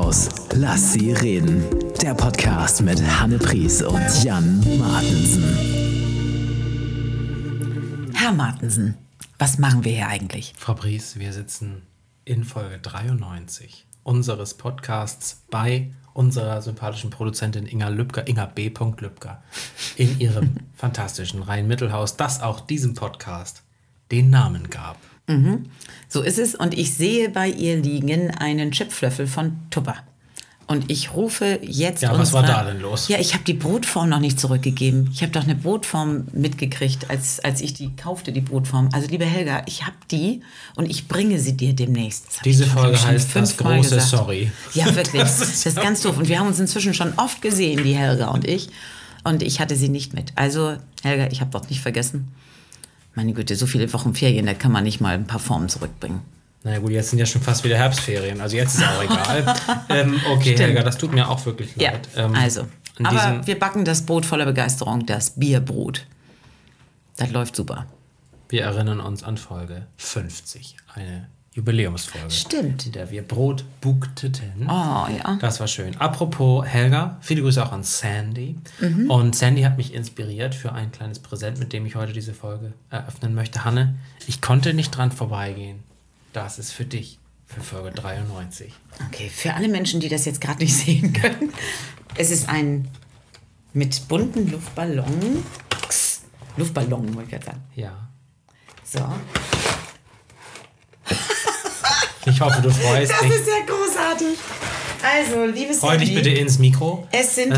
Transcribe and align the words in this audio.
Mittelhaus. 0.00 0.28
Lass 0.54 0.92
sie 0.94 1.12
reden. 1.12 1.62
Der 2.00 2.14
Podcast 2.14 2.80
mit 2.80 3.02
Hanne 3.02 3.38
Pries 3.38 3.82
und 3.82 4.24
Jan 4.24 4.58
Martensen. 4.78 5.44
Herr 8.14 8.32
Martensen, 8.32 8.96
was 9.38 9.58
machen 9.58 9.84
wir 9.84 9.92
hier 9.92 10.08
eigentlich? 10.08 10.54
Frau 10.56 10.72
Pries, 10.74 11.18
wir 11.18 11.34
sitzen 11.34 11.82
in 12.24 12.44
Folge 12.44 12.78
93 12.78 13.86
unseres 14.02 14.54
Podcasts 14.54 15.42
bei 15.50 15.92
unserer 16.14 16.62
sympathischen 16.62 17.10
Produzentin 17.10 17.66
Inga 17.66 17.88
Lübcker, 17.88 18.26
Inga 18.26 18.46
B. 18.46 18.72
Lübcker, 18.98 19.42
in 19.96 20.18
ihrem 20.18 20.54
fantastischen 20.74 21.42
Rhein-Mittelhaus, 21.42 22.16
das 22.16 22.40
auch 22.40 22.60
diesem 22.60 22.94
Podcast 22.94 23.62
den 24.10 24.30
Namen 24.30 24.70
gab. 24.70 24.96
Mhm. 25.30 25.66
So 26.08 26.22
ist 26.22 26.38
es. 26.38 26.54
Und 26.54 26.76
ich 26.76 26.94
sehe 26.94 27.28
bei 27.28 27.48
ihr 27.48 27.76
liegen 27.76 28.30
einen 28.32 28.72
Chipflöffel 28.72 29.26
von 29.26 29.56
Tupper. 29.70 29.96
Und 30.70 30.88
ich 30.88 31.14
rufe 31.14 31.58
jetzt. 31.62 32.02
Ja, 32.02 32.16
was 32.16 32.32
war 32.32 32.44
da 32.44 32.62
denn 32.62 32.80
los? 32.80 33.08
Ja, 33.08 33.18
ich 33.18 33.34
habe 33.34 33.42
die 33.42 33.54
Brotform 33.54 34.08
noch 34.08 34.20
nicht 34.20 34.38
zurückgegeben. 34.38 35.10
Ich 35.12 35.20
habe 35.20 35.32
doch 35.32 35.42
eine 35.42 35.56
Brotform 35.56 36.28
mitgekriegt, 36.32 37.10
als, 37.10 37.40
als 37.40 37.60
ich 37.60 37.74
die 37.74 37.96
kaufte, 37.96 38.30
die 38.30 38.40
Brotform. 38.40 38.88
Also, 38.92 39.08
liebe 39.08 39.24
Helga, 39.24 39.64
ich 39.66 39.82
habe 39.82 39.96
die 40.12 40.42
und 40.76 40.88
ich 40.88 41.08
bringe 41.08 41.40
sie 41.40 41.56
dir 41.56 41.72
demnächst. 41.72 42.42
Diese 42.44 42.66
Folge 42.66 43.02
heißt 43.02 43.34
das 43.34 43.56
große 43.56 43.98
Sorry. 43.98 44.52
Ja, 44.74 44.86
wirklich. 44.94 45.20
das, 45.20 45.40
ist, 45.42 45.66
das 45.66 45.74
ist 45.74 45.82
ganz 45.82 46.02
doof. 46.02 46.16
Und 46.18 46.28
wir 46.28 46.38
haben 46.38 46.46
uns 46.46 46.60
inzwischen 46.60 46.94
schon 46.94 47.14
oft 47.16 47.42
gesehen, 47.42 47.82
die 47.82 47.96
Helga 47.96 48.28
und 48.28 48.46
ich. 48.46 48.68
Und 49.24 49.42
ich 49.42 49.58
hatte 49.58 49.74
sie 49.74 49.88
nicht 49.88 50.14
mit. 50.14 50.30
Also, 50.36 50.76
Helga, 51.02 51.26
ich 51.32 51.40
habe 51.40 51.50
dort 51.50 51.68
nicht 51.68 51.80
vergessen. 51.80 52.28
Meine 53.14 53.32
Güte, 53.32 53.56
so 53.56 53.66
viele 53.66 53.92
Wochen 53.92 54.14
Ferien, 54.14 54.46
da 54.46 54.54
kann 54.54 54.72
man 54.72 54.84
nicht 54.84 55.00
mal 55.00 55.14
ein 55.14 55.26
paar 55.26 55.40
Formen 55.40 55.68
zurückbringen. 55.68 56.20
Naja 56.62 56.78
gut, 56.78 56.90
jetzt 56.90 57.10
sind 57.10 57.18
ja 57.18 57.26
schon 57.26 57.40
fast 57.40 57.64
wieder 57.64 57.76
Herbstferien, 57.76 58.40
also 58.40 58.56
jetzt 58.56 58.74
ist 58.74 58.84
auch 58.84 59.02
egal. 59.02 59.56
ähm, 59.88 60.20
okay, 60.30 60.42
Stimmt. 60.42 60.60
Helga, 60.60 60.82
das 60.82 60.98
tut 60.98 61.12
mir 61.12 61.28
auch 61.28 61.44
wirklich 61.46 61.74
leid. 61.76 62.08
Ja, 62.14 62.24
ähm, 62.24 62.34
also, 62.34 62.66
aber 63.02 63.46
wir 63.46 63.58
backen 63.58 63.84
das 63.84 64.04
Brot 64.04 64.26
voller 64.26 64.44
Begeisterung, 64.44 65.06
das 65.06 65.30
Bierbrot. 65.30 66.06
Das 67.16 67.30
läuft 67.30 67.56
super. 67.56 67.86
Wir 68.48 68.62
erinnern 68.62 69.00
uns 69.00 69.22
an 69.22 69.36
Folge 69.36 69.86
50, 69.96 70.76
eine 70.94 71.28
Jubiläumsfolge. 71.52 72.30
Stimmt. 72.30 72.86
In 72.86 72.92
der 72.92 73.10
wir 73.10 73.22
Brot 73.22 73.64
bukteten. 73.80 74.66
Oh, 74.68 75.06
ja. 75.08 75.36
Das 75.40 75.58
war 75.58 75.66
schön. 75.66 75.96
Apropos 75.96 76.64
Helga, 76.64 77.18
viele 77.20 77.42
Grüße 77.42 77.64
auch 77.64 77.72
an 77.72 77.82
Sandy. 77.82 78.56
Mhm. 78.80 79.10
Und 79.10 79.34
Sandy 79.34 79.62
hat 79.62 79.76
mich 79.76 79.92
inspiriert 79.92 80.54
für 80.54 80.72
ein 80.72 80.92
kleines 80.92 81.18
Präsent, 81.18 81.58
mit 81.58 81.72
dem 81.72 81.84
ich 81.86 81.96
heute 81.96 82.12
diese 82.12 82.34
Folge 82.34 82.72
eröffnen 82.88 83.34
möchte. 83.34 83.64
Hanne, 83.64 83.96
ich 84.28 84.40
konnte 84.40 84.74
nicht 84.74 84.90
dran 84.90 85.10
vorbeigehen. 85.10 85.80
Das 86.32 86.60
ist 86.60 86.70
für 86.70 86.84
dich, 86.84 87.18
für 87.46 87.60
Folge 87.60 87.90
93. 87.90 88.72
Okay, 89.08 89.28
für 89.28 89.54
alle 89.54 89.68
Menschen, 89.68 89.98
die 89.98 90.08
das 90.08 90.24
jetzt 90.26 90.40
gerade 90.40 90.60
nicht 90.60 90.76
sehen 90.76 91.12
können. 91.12 91.52
Es 92.14 92.30
ist 92.30 92.48
ein 92.48 92.88
mit 93.72 94.06
bunten 94.06 94.50
Luftballon. 94.50 95.44
Luftballon, 96.56 97.14
wollte 97.14 97.22
ich 97.24 97.30
gerade 97.30 97.46
sagen. 97.46 97.62
Ja. 97.74 98.08
So. 98.84 99.00
Ich 102.30 102.40
hoffe, 102.40 102.62
du 102.62 102.70
freust 102.70 103.10
das 103.10 103.20
dich. 103.20 103.28
Das 103.28 103.38
ist 103.40 103.48
ja 103.48 103.66
großartig. 103.66 104.38
Also, 105.02 105.44
liebes 105.46 105.78
Freu 105.78 105.96
dich 105.96 106.14
bitte 106.14 106.30
ins 106.30 106.58
Mikro. 106.58 107.06
Es 107.10 107.34
sind, 107.34 107.52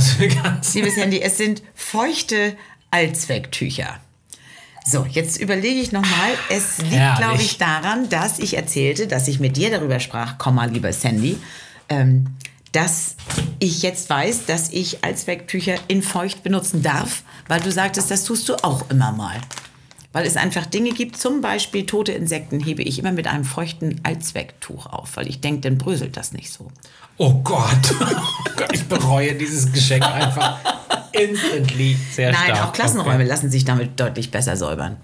liebes 0.74 0.96
Handy, 0.96 1.20
es 1.20 1.36
sind 1.36 1.62
feuchte 1.74 2.56
Allzwecktücher. 2.90 4.00
So, 4.84 5.06
jetzt 5.08 5.40
überlege 5.40 5.80
ich 5.80 5.92
nochmal. 5.92 6.30
Es 6.48 6.78
liegt, 6.78 7.16
glaube 7.18 7.40
ich, 7.40 7.58
daran, 7.58 8.08
dass 8.08 8.38
ich 8.38 8.56
erzählte, 8.56 9.06
dass 9.06 9.28
ich 9.28 9.38
mit 9.38 9.56
dir 9.56 9.70
darüber 9.70 10.00
sprach, 10.00 10.38
Komma, 10.38 10.64
lieber 10.64 10.92
Sandy, 10.92 11.38
ähm, 11.88 12.26
dass 12.72 13.16
ich 13.58 13.82
jetzt 13.82 14.08
weiß, 14.10 14.46
dass 14.46 14.70
ich 14.70 15.04
Allzwecktücher 15.04 15.76
in 15.88 16.02
feucht 16.02 16.42
benutzen 16.42 16.82
darf, 16.82 17.22
weil 17.46 17.60
du 17.60 17.70
sagtest, 17.70 18.10
das 18.10 18.24
tust 18.24 18.48
du 18.48 18.56
auch 18.64 18.90
immer 18.90 19.12
mal. 19.12 19.40
Weil 20.12 20.26
es 20.26 20.36
einfach 20.36 20.66
Dinge 20.66 20.90
gibt, 20.90 21.16
zum 21.16 21.40
Beispiel 21.40 21.86
tote 21.86 22.12
Insekten 22.12 22.60
hebe 22.60 22.82
ich 22.82 22.98
immer 22.98 23.12
mit 23.12 23.26
einem 23.26 23.44
feuchten 23.44 24.00
Allzwecktuch 24.02 24.86
auf, 24.86 25.16
weil 25.16 25.26
ich 25.26 25.40
denke, 25.40 25.62
dann 25.62 25.78
bröselt 25.78 26.16
das 26.16 26.32
nicht 26.32 26.52
so. 26.52 26.70
Oh 27.16 27.34
Gott. 27.42 27.94
oh 28.00 28.50
Gott, 28.56 28.72
ich 28.72 28.84
bereue 28.84 29.34
dieses 29.34 29.72
Geschenk 29.72 30.04
einfach 30.04 30.58
instantly 31.12 31.96
sehr 32.10 32.32
Nein, 32.32 32.40
stark. 32.44 32.58
Nein, 32.58 32.68
auch 32.68 32.72
Klassenräume 32.72 33.14
okay. 33.16 33.24
lassen 33.24 33.50
sich 33.50 33.64
damit 33.64 33.98
deutlich 33.98 34.30
besser 34.30 34.56
säubern. 34.56 34.96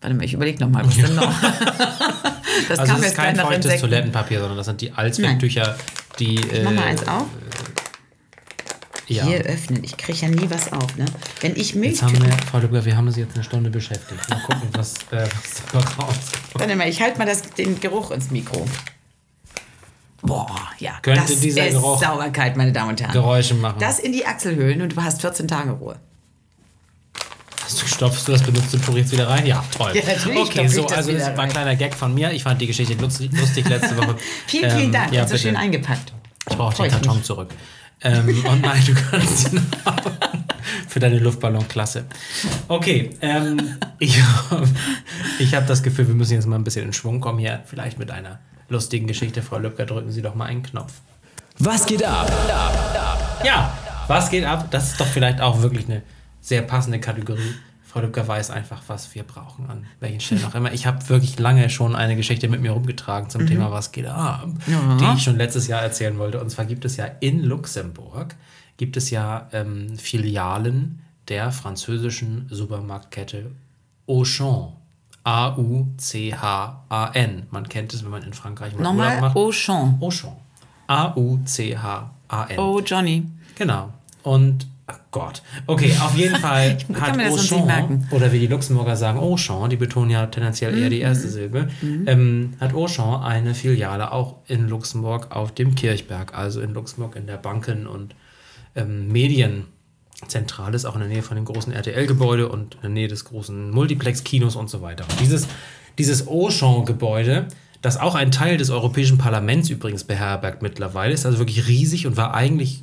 Warte 0.00 0.14
mal, 0.14 0.24
ich 0.24 0.34
überlege 0.34 0.62
nochmal, 0.62 0.86
was 0.86 0.96
denn 0.96 1.14
noch? 1.14 1.22
das 2.68 2.78
also 2.78 2.92
kam 2.92 3.00
das 3.00 3.10
ist 3.10 3.16
kein 3.16 3.36
feuchtes. 3.36 3.80
Toilettenpapier, 3.80 4.38
sondern 4.38 4.58
das 4.58 4.66
sind 4.66 4.80
die 4.80 4.92
Allzwecktücher, 4.92 5.76
die... 6.18 6.34
Ich 6.36 6.62
mach 6.62 6.72
mal 6.72 6.82
äh, 6.82 6.90
eins 6.90 7.08
auf. 7.08 7.26
Ja. 9.08 9.24
Hier 9.24 9.38
öffnen. 9.42 9.84
Ich 9.84 9.96
kriege 9.96 10.18
ja 10.18 10.28
nie 10.28 10.50
was 10.50 10.72
auf. 10.72 10.96
Ne? 10.96 11.04
Wenn 11.40 11.54
ich 11.54 11.74
Milch. 11.74 11.92
Jetzt 11.92 12.02
haben 12.02 12.20
wir, 12.20 12.32
Frau 12.50 12.58
Lübcker, 12.58 12.84
wir 12.84 12.96
haben 12.96 13.10
sie 13.10 13.20
jetzt 13.20 13.34
eine 13.34 13.44
Stunde 13.44 13.70
beschäftigt. 13.70 14.28
Mal 14.28 14.40
gucken, 14.40 14.68
was, 14.72 14.94
äh, 15.12 15.22
was 15.22 15.62
da 15.72 15.78
rauskommt. 15.78 16.18
Warte 16.54 16.76
mal, 16.76 16.88
ich 16.88 17.00
halte 17.00 17.18
mal 17.18 17.26
das, 17.26 17.42
den 17.42 17.78
Geruch 17.78 18.10
ins 18.10 18.30
Mikro. 18.30 18.66
Boah, 20.22 20.56
ja. 20.78 20.98
Könnte 21.02 21.20
das 21.20 21.40
dieser 21.40 21.68
ist 21.68 21.74
Geruch 21.74 22.02
Sauberkeit, 22.02 22.56
meine 22.56 22.72
Damen 22.72 22.90
und 22.90 23.00
Herren. 23.00 23.12
Geräusche 23.12 23.54
machen. 23.54 23.78
Das 23.78 24.00
in 24.00 24.12
die 24.12 24.26
Achselhöhlen 24.26 24.82
und 24.82 24.96
du 24.96 25.02
hast 25.02 25.20
14 25.20 25.46
Tage 25.46 25.70
Ruhe. 25.70 25.96
Hast 27.62 27.82
du 27.82 27.86
stopfst 27.86 28.26
du 28.26 28.32
das 28.32 28.42
benutzt 28.42 28.74
und 28.74 28.84
purierst 28.84 29.12
wieder 29.12 29.28
rein? 29.28 29.46
Ja, 29.46 29.64
toll. 29.76 29.92
Ja, 29.94 30.02
natürlich 30.04 30.40
okay, 30.40 30.68
so, 30.68 30.82
das 30.82 30.92
also 30.92 31.12
das 31.12 31.36
war 31.36 31.44
ein 31.44 31.50
kleiner 31.50 31.76
Gag 31.76 31.94
von 31.94 32.14
mir. 32.14 32.32
Ich 32.32 32.42
fand 32.42 32.60
die 32.60 32.66
Geschichte 32.66 32.94
lustig, 32.94 33.30
lustig 33.32 33.68
letzte 33.68 33.96
Woche. 33.96 34.16
vielen, 34.46 34.70
vielen 34.70 34.84
ähm, 34.86 34.92
Dank. 34.92 35.12
Ja, 35.12 35.26
so 35.26 35.36
schön 35.36 35.56
eingepackt. 35.56 36.12
Ich 36.48 36.56
brauche 36.56 36.82
den 36.82 36.90
Karton 36.90 37.22
zurück. 37.22 37.50
Ähm, 38.02 38.44
und 38.50 38.60
nein, 38.62 38.82
du 38.86 38.94
kannst 38.94 39.52
ihn 39.52 39.60
haben. 39.84 40.16
Für 40.88 41.00
deine 41.00 41.18
Luftballonklasse. 41.18 42.04
Okay, 42.68 43.10
ähm, 43.20 43.76
ich, 43.98 44.18
ich 45.38 45.54
habe 45.54 45.66
das 45.66 45.82
Gefühl, 45.82 46.08
wir 46.08 46.14
müssen 46.14 46.34
jetzt 46.34 46.46
mal 46.46 46.56
ein 46.56 46.64
bisschen 46.64 46.86
in 46.86 46.92
Schwung 46.92 47.20
kommen 47.20 47.38
hier. 47.38 47.62
Vielleicht 47.66 47.98
mit 47.98 48.10
einer 48.10 48.38
lustigen 48.68 49.06
Geschichte. 49.06 49.42
Frau 49.42 49.58
Lübcker, 49.58 49.86
drücken 49.86 50.10
Sie 50.10 50.22
doch 50.22 50.34
mal 50.34 50.46
einen 50.46 50.62
Knopf. 50.62 50.94
Was 51.58 51.86
geht 51.86 52.04
ab? 52.04 52.30
Ja, 53.44 53.72
was 54.08 54.30
geht 54.30 54.44
ab? 54.44 54.68
Das 54.70 54.92
ist 54.92 55.00
doch 55.00 55.06
vielleicht 55.06 55.40
auch 55.40 55.62
wirklich 55.62 55.86
eine 55.86 56.02
sehr 56.40 56.62
passende 56.62 57.00
Kategorie. 57.00 57.54
Frau 57.86 58.00
Lübcker 58.00 58.26
weiß 58.26 58.50
einfach, 58.50 58.82
was 58.88 59.14
wir 59.14 59.22
brauchen, 59.22 59.70
an 59.70 59.86
welchen 60.00 60.20
Stellen 60.20 60.44
auch 60.44 60.54
immer. 60.54 60.72
Ich 60.72 60.86
habe 60.86 61.08
wirklich 61.08 61.38
lange 61.38 61.70
schon 61.70 61.94
eine 61.94 62.16
Geschichte 62.16 62.48
mit 62.48 62.60
mir 62.60 62.72
rumgetragen 62.72 63.30
zum 63.30 63.42
mhm. 63.42 63.46
Thema 63.46 63.70
Was 63.70 63.92
geht 63.92 64.06
ab, 64.06 64.48
ja. 64.66 64.96
die 64.96 65.16
ich 65.16 65.22
schon 65.22 65.36
letztes 65.36 65.68
Jahr 65.68 65.82
erzählen 65.82 66.18
wollte. 66.18 66.40
Und 66.40 66.50
zwar 66.50 66.64
gibt 66.64 66.84
es 66.84 66.96
ja 66.96 67.06
in 67.20 67.44
Luxemburg, 67.44 68.34
gibt 68.76 68.96
es 68.96 69.10
ja 69.10 69.48
ähm, 69.52 69.96
Filialen 69.98 71.00
der 71.28 71.52
französischen 71.52 72.48
Supermarktkette 72.50 73.52
Auchan. 74.08 74.72
A-U-C-H-A-N. 75.24 76.16
Man 77.50 77.68
kennt 77.68 77.94
es, 77.94 78.04
wenn 78.04 78.10
man 78.10 78.22
in 78.22 78.32
Frankreich 78.32 78.74
mal 78.74 78.82
Nochmal 78.82 79.08
Urlaub 79.08 79.20
macht. 79.22 79.36
Auchan. 79.36 79.98
Auchan. 80.00 80.32
A-U-C-H-A-N. 80.86 82.58
Oh, 82.58 82.80
Johnny. 82.80 83.26
Genau. 83.56 83.92
Und, 84.22 84.66
oh 84.90 84.94
Gott. 85.10 85.42
Okay, 85.66 85.92
auf 86.00 86.16
jeden 86.16 86.36
Fall 86.40 86.78
hat 86.94 87.18
Auchan, 87.18 88.08
oder 88.10 88.32
wie 88.32 88.38
die 88.38 88.46
Luxemburger 88.46 88.96
sagen, 88.96 89.18
Auchan, 89.18 89.70
die 89.70 89.76
betonen 89.76 90.10
ja 90.10 90.26
tendenziell 90.26 90.76
eher 90.76 90.90
die 90.90 91.00
erste 91.00 91.26
mhm. 91.26 91.30
Silbe, 91.30 91.68
mhm. 91.82 92.04
ähm, 92.06 92.54
hat 92.60 92.74
Auchan 92.74 93.22
eine 93.22 93.54
Filiale 93.54 94.12
auch 94.12 94.36
in 94.46 94.68
Luxemburg 94.68 95.34
auf 95.34 95.52
dem 95.52 95.74
Kirchberg, 95.74 96.36
also 96.36 96.60
in 96.60 96.74
Luxemburg 96.74 97.16
in 97.16 97.26
der 97.26 97.36
Banken- 97.36 97.86
und 97.86 98.14
ähm, 98.74 99.08
Medien- 99.08 99.66
zentral 100.28 100.74
ist, 100.74 100.86
auch 100.86 100.94
in 100.94 101.00
der 101.00 101.10
Nähe 101.10 101.22
von 101.22 101.36
dem 101.36 101.44
großen 101.44 101.72
RTL-Gebäude 101.72 102.48
und 102.48 102.76
in 102.76 102.80
der 102.80 102.90
Nähe 102.90 103.08
des 103.08 103.26
großen 103.26 103.70
Multiplex-Kinos 103.70 104.56
und 104.56 104.70
so 104.70 104.80
weiter. 104.80 105.04
Und 105.08 105.20
dieses, 105.20 105.46
dieses 105.98 106.26
Auchan-Gebäude, 106.26 107.48
das 107.82 107.98
auch 107.98 108.14
ein 108.14 108.30
Teil 108.30 108.56
des 108.56 108.70
Europäischen 108.70 109.18
Parlaments 109.18 109.68
übrigens 109.68 110.04
beherbergt 110.04 110.62
mittlerweile, 110.62 111.12
ist 111.12 111.26
also 111.26 111.38
wirklich 111.38 111.68
riesig 111.68 112.06
und 112.06 112.16
war 112.16 112.34
eigentlich 112.34 112.82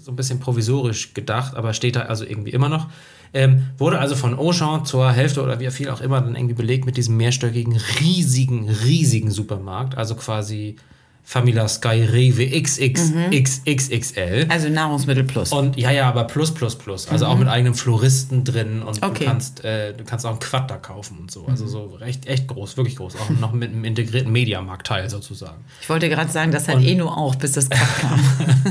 so 0.00 0.10
ein 0.10 0.16
bisschen 0.16 0.40
provisorisch 0.40 1.14
gedacht, 1.14 1.54
aber 1.54 1.74
steht 1.74 1.96
da 1.96 2.02
also 2.02 2.24
irgendwie 2.24 2.50
immer 2.50 2.68
noch. 2.68 2.88
Ähm, 3.32 3.66
wurde 3.78 3.98
also 4.00 4.16
von 4.16 4.36
Auchan 4.36 4.84
zur 4.84 5.12
Hälfte 5.12 5.42
oder 5.42 5.60
wie 5.60 5.70
viel 5.70 5.88
auch 5.90 6.00
immer 6.00 6.20
dann 6.20 6.34
irgendwie 6.34 6.54
belegt 6.54 6.84
mit 6.84 6.96
diesem 6.96 7.16
mehrstöckigen, 7.16 7.78
riesigen, 8.00 8.68
riesigen 8.68 9.30
Supermarkt. 9.30 9.96
Also 9.96 10.16
quasi 10.16 10.76
Famila 11.22 11.68
Sky 11.68 12.02
Rewe 12.02 12.60
XXXXL. 12.60 14.46
Also 14.48 14.68
Nahrungsmittel 14.68 15.24
Plus. 15.24 15.52
Und 15.52 15.76
ja, 15.76 15.90
ja, 15.90 16.08
aber 16.08 16.24
Plus 16.24 16.52
Plus 16.52 16.76
Plus. 16.76 17.08
Also 17.08 17.26
mhm. 17.26 17.30
auch 17.30 17.38
mit 17.38 17.48
eigenem 17.48 17.74
Floristen 17.74 18.44
drin 18.44 18.82
und 18.82 19.02
okay. 19.02 19.20
du 19.20 19.30
kannst, 19.30 19.64
äh, 19.64 19.94
du 19.94 20.04
kannst 20.04 20.26
auch 20.26 20.30
einen 20.30 20.40
Quad 20.40 20.70
da 20.70 20.76
kaufen 20.78 21.18
und 21.20 21.30
so. 21.30 21.46
Also 21.46 21.64
mhm. 21.64 21.68
so 21.68 21.84
recht, 22.00 22.26
echt 22.26 22.48
groß, 22.48 22.76
wirklich 22.76 22.96
groß. 22.96 23.14
Auch 23.16 23.30
noch 23.40 23.52
mit 23.52 23.70
einem 23.70 23.84
integrierten 23.84 24.32
Mediamarktteil 24.32 25.08
sozusagen. 25.08 25.64
Ich 25.80 25.88
wollte 25.88 26.08
gerade 26.08 26.30
sagen, 26.30 26.50
das 26.50 26.68
hat 26.68 26.76
und, 26.76 26.84
eh 26.84 26.94
nur 26.94 27.16
auch, 27.16 27.36
bis 27.36 27.52
das 27.52 27.70
Quad 27.70 28.00
kam. 28.00 28.20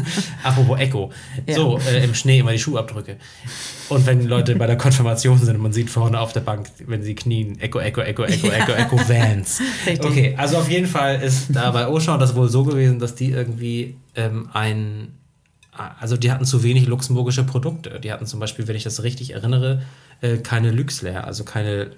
Apropos 0.44 0.80
Echo. 0.80 1.12
Ja. 1.48 1.56
So, 1.56 1.80
äh, 1.80 2.04
im 2.04 2.14
Schnee 2.14 2.40
immer 2.40 2.52
die 2.52 2.60
Schuhabdrücke. 2.60 3.18
Und 3.90 4.06
wenn 4.06 4.28
Leute 4.28 4.56
bei 4.56 4.68
der 4.68 4.78
Konfirmation 4.78 5.38
sind 5.40 5.56
und 5.56 5.64
man 5.64 5.74
sieht 5.74 5.90
vorne 5.90 6.20
auf 6.20 6.32
der 6.32 6.42
Bank, 6.42 6.68
wenn 6.86 7.02
sie 7.04 7.16
knien, 7.16 7.60
Echo, 7.60 7.80
Echo, 7.80 8.02
Echo, 8.02 8.24
Echo, 8.24 8.48
Echo, 8.48 8.72
Echo, 8.72 8.98
Vans. 8.98 9.62
Okay, 10.00 10.36
also 10.38 10.58
auf 10.58 10.70
jeden 10.70 10.86
Fall 10.86 11.22
ist 11.22 11.48
da 11.50 11.72
bei 11.72 11.86
Auchan, 11.86 12.20
das 12.20 12.36
wohl 12.40 12.50
so 12.50 12.64
gewesen, 12.64 13.00
dass 13.00 13.16
die 13.16 13.32
irgendwie 13.32 13.96
ähm, 14.16 14.50
ein, 14.54 15.14
also 15.72 16.18
die 16.18 16.32
hatten 16.32 16.46
zu 16.46 16.64
wenig 16.64 16.88
luxemburgische 16.88 17.44
Produkte. 17.44 18.00
Die 18.00 18.12
hatten 18.12 18.26
zum 18.26 18.40
Beispiel, 18.40 18.68
wenn 18.68 18.76
ich 18.76 18.84
das 18.84 19.04
richtig 19.04 19.34
erinnere, 19.34 19.82
äh, 20.22 20.38
keine 20.38 20.72
Luxleer, 20.72 21.26
also 21.26 21.44
keine 21.44 21.84
äh, 21.84 21.90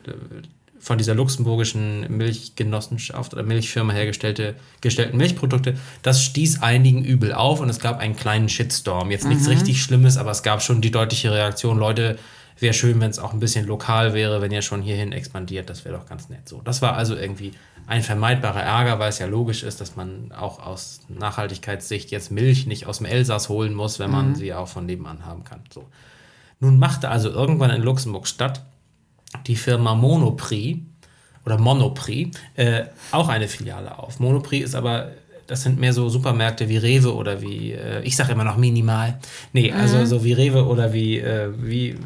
von 0.79 0.97
dieser 0.97 1.13
luxemburgischen 1.13 2.17
Milchgenossenschaft 2.17 3.33
oder 3.33 3.43
Milchfirma 3.43 3.93
hergestellte 3.93 4.55
gestellten 4.81 5.15
Milchprodukte. 5.15 5.75
Das 6.01 6.23
stieß 6.23 6.63
einigen 6.63 7.05
übel 7.05 7.33
auf 7.33 7.59
und 7.59 7.69
es 7.69 7.79
gab 7.79 7.99
einen 7.99 8.15
kleinen 8.15 8.49
Shitstorm. 8.49 9.11
Jetzt 9.11 9.27
nichts 9.27 9.43
mhm. 9.43 9.51
richtig 9.51 9.83
Schlimmes, 9.83 10.17
aber 10.17 10.31
es 10.31 10.41
gab 10.41 10.63
schon 10.63 10.81
die 10.81 10.89
deutliche 10.89 11.31
Reaktion, 11.31 11.77
Leute, 11.77 12.17
wäre 12.57 12.73
schön, 12.73 12.99
wenn 12.99 13.11
es 13.11 13.19
auch 13.19 13.33
ein 13.33 13.39
bisschen 13.39 13.65
lokal 13.65 14.13
wäre, 14.13 14.41
wenn 14.41 14.51
ihr 14.51 14.61
schon 14.61 14.81
hierhin 14.81 15.11
expandiert, 15.11 15.69
das 15.69 15.85
wäre 15.85 15.97
doch 15.97 16.07
ganz 16.07 16.29
nett 16.29 16.47
so. 16.47 16.61
Das 16.63 16.81
war 16.81 16.95
also 16.95 17.15
irgendwie 17.15 17.53
ein 17.87 18.03
vermeidbarer 18.03 18.61
Ärger, 18.61 18.99
weil 18.99 19.09
es 19.09 19.19
ja 19.19 19.25
logisch 19.25 19.63
ist, 19.63 19.81
dass 19.81 19.95
man 19.95 20.31
auch 20.31 20.65
aus 20.65 21.01
Nachhaltigkeitssicht 21.09 22.11
jetzt 22.11 22.31
Milch 22.31 22.67
nicht 22.67 22.87
aus 22.87 22.97
dem 22.97 23.05
Elsass 23.05 23.49
holen 23.49 23.73
muss, 23.73 23.99
wenn 23.99 24.11
man 24.11 24.29
mhm. 24.29 24.35
sie 24.35 24.53
auch 24.53 24.67
von 24.67 24.85
nebenan 24.85 25.25
haben 25.25 25.43
kann. 25.43 25.61
So. 25.73 25.87
Nun 26.59 26.77
machte 26.77 27.09
also 27.09 27.29
irgendwann 27.29 27.71
in 27.71 27.81
Luxemburg 27.81 28.27
statt 28.27 28.63
die 29.47 29.55
Firma 29.55 29.95
Monoprix 29.95 30.79
oder 31.45 31.57
Monoprix 31.57 32.37
äh, 32.55 32.83
auch 33.11 33.29
eine 33.29 33.47
Filiale 33.47 33.97
auf. 33.97 34.19
Monoprix 34.19 34.69
ist 34.69 34.75
aber, 34.75 35.11
das 35.47 35.63
sind 35.63 35.79
mehr 35.79 35.91
so 35.91 36.07
Supermärkte 36.07 36.69
wie 36.69 36.77
Rewe 36.77 37.13
oder 37.13 37.41
wie, 37.41 37.71
äh, 37.71 38.01
ich 38.03 38.15
sage 38.15 38.33
immer 38.33 38.43
noch 38.43 38.57
minimal. 38.57 39.17
Nee, 39.53 39.71
also 39.71 39.97
mhm. 39.97 40.05
so 40.05 40.23
wie 40.23 40.33
Rewe 40.33 40.65
oder 40.65 40.93
wie, 40.93 41.19
äh, 41.19 41.49
wie 41.57 41.89
äh, 41.89 41.97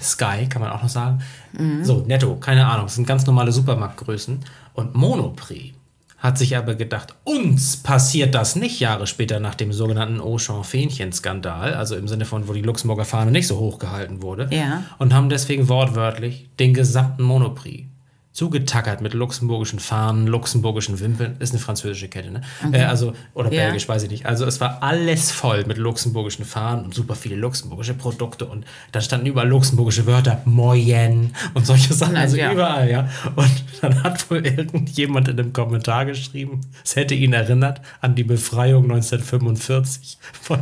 Sky, 0.00 0.46
kann 0.48 0.62
man 0.62 0.70
auch 0.70 0.82
noch 0.82 0.88
sagen. 0.88 1.20
Mhm. 1.52 1.84
So, 1.84 2.04
netto, 2.06 2.36
keine 2.36 2.66
Ahnung, 2.66 2.86
das 2.86 2.94
sind 2.94 3.08
ganz 3.08 3.26
normale 3.26 3.50
Supermarktgrößen. 3.50 4.44
Und 4.74 4.94
Monoprix 4.94 5.74
hat 6.18 6.36
sich 6.36 6.56
aber 6.56 6.74
gedacht, 6.74 7.14
uns 7.24 7.78
passiert 7.78 8.34
das 8.34 8.54
nicht 8.54 8.78
Jahre 8.78 9.06
später 9.06 9.40
nach 9.40 9.54
dem 9.54 9.72
sogenannten 9.72 10.20
Auchan-Fähnchen-Skandal, 10.20 11.74
also 11.74 11.96
im 11.96 12.08
Sinne 12.08 12.26
von, 12.26 12.46
wo 12.46 12.52
die 12.52 12.60
Luxemburger 12.60 13.06
Fahne 13.06 13.30
nicht 13.30 13.46
so 13.46 13.58
hoch 13.58 13.78
gehalten 13.78 14.22
wurde, 14.22 14.48
ja. 14.50 14.84
und 14.98 15.14
haben 15.14 15.30
deswegen 15.30 15.68
wortwörtlich 15.68 16.50
den 16.58 16.74
gesamten 16.74 17.22
Monoprix 17.22 17.84
zugetackert 18.32 19.00
mit 19.00 19.12
luxemburgischen 19.12 19.80
Fahnen, 19.80 20.26
luxemburgischen 20.26 21.00
Wimpeln. 21.00 21.36
Ist 21.40 21.50
eine 21.50 21.58
französische 21.58 22.08
Kette, 22.08 22.30
ne? 22.30 22.42
Mhm. 22.64 22.74
Äh, 22.74 22.84
also, 22.84 23.12
oder 23.34 23.52
ja. 23.52 23.64
belgisch, 23.64 23.88
weiß 23.88 24.04
ich 24.04 24.10
nicht. 24.10 24.26
Also 24.26 24.46
es 24.46 24.60
war 24.60 24.82
alles 24.82 25.32
voll 25.32 25.64
mit 25.64 25.78
luxemburgischen 25.78 26.44
Fahnen 26.44 26.84
und 26.84 26.94
super 26.94 27.16
viele 27.16 27.34
luxemburgische 27.34 27.94
Produkte. 27.94 28.46
Und 28.46 28.64
da 28.92 29.00
standen 29.00 29.26
überall 29.26 29.48
luxemburgische 29.48 30.06
Wörter, 30.06 30.40
Moyen 30.44 31.34
und 31.54 31.66
solche 31.66 31.92
Sachen. 31.92 32.16
Also 32.16 32.36
ja. 32.36 32.52
überall, 32.52 32.88
ja. 32.88 33.08
Und 33.34 33.64
dann 33.80 34.02
hat 34.04 34.30
wohl 34.30 34.46
irgendjemand 34.46 35.28
in 35.28 35.38
einem 35.38 35.52
Kommentar 35.52 36.06
geschrieben, 36.06 36.60
es 36.84 36.94
hätte 36.94 37.14
ihn 37.14 37.32
erinnert 37.32 37.80
an 38.00 38.14
die 38.14 38.24
Befreiung 38.24 38.84
1945, 38.84 40.18
von, 40.40 40.60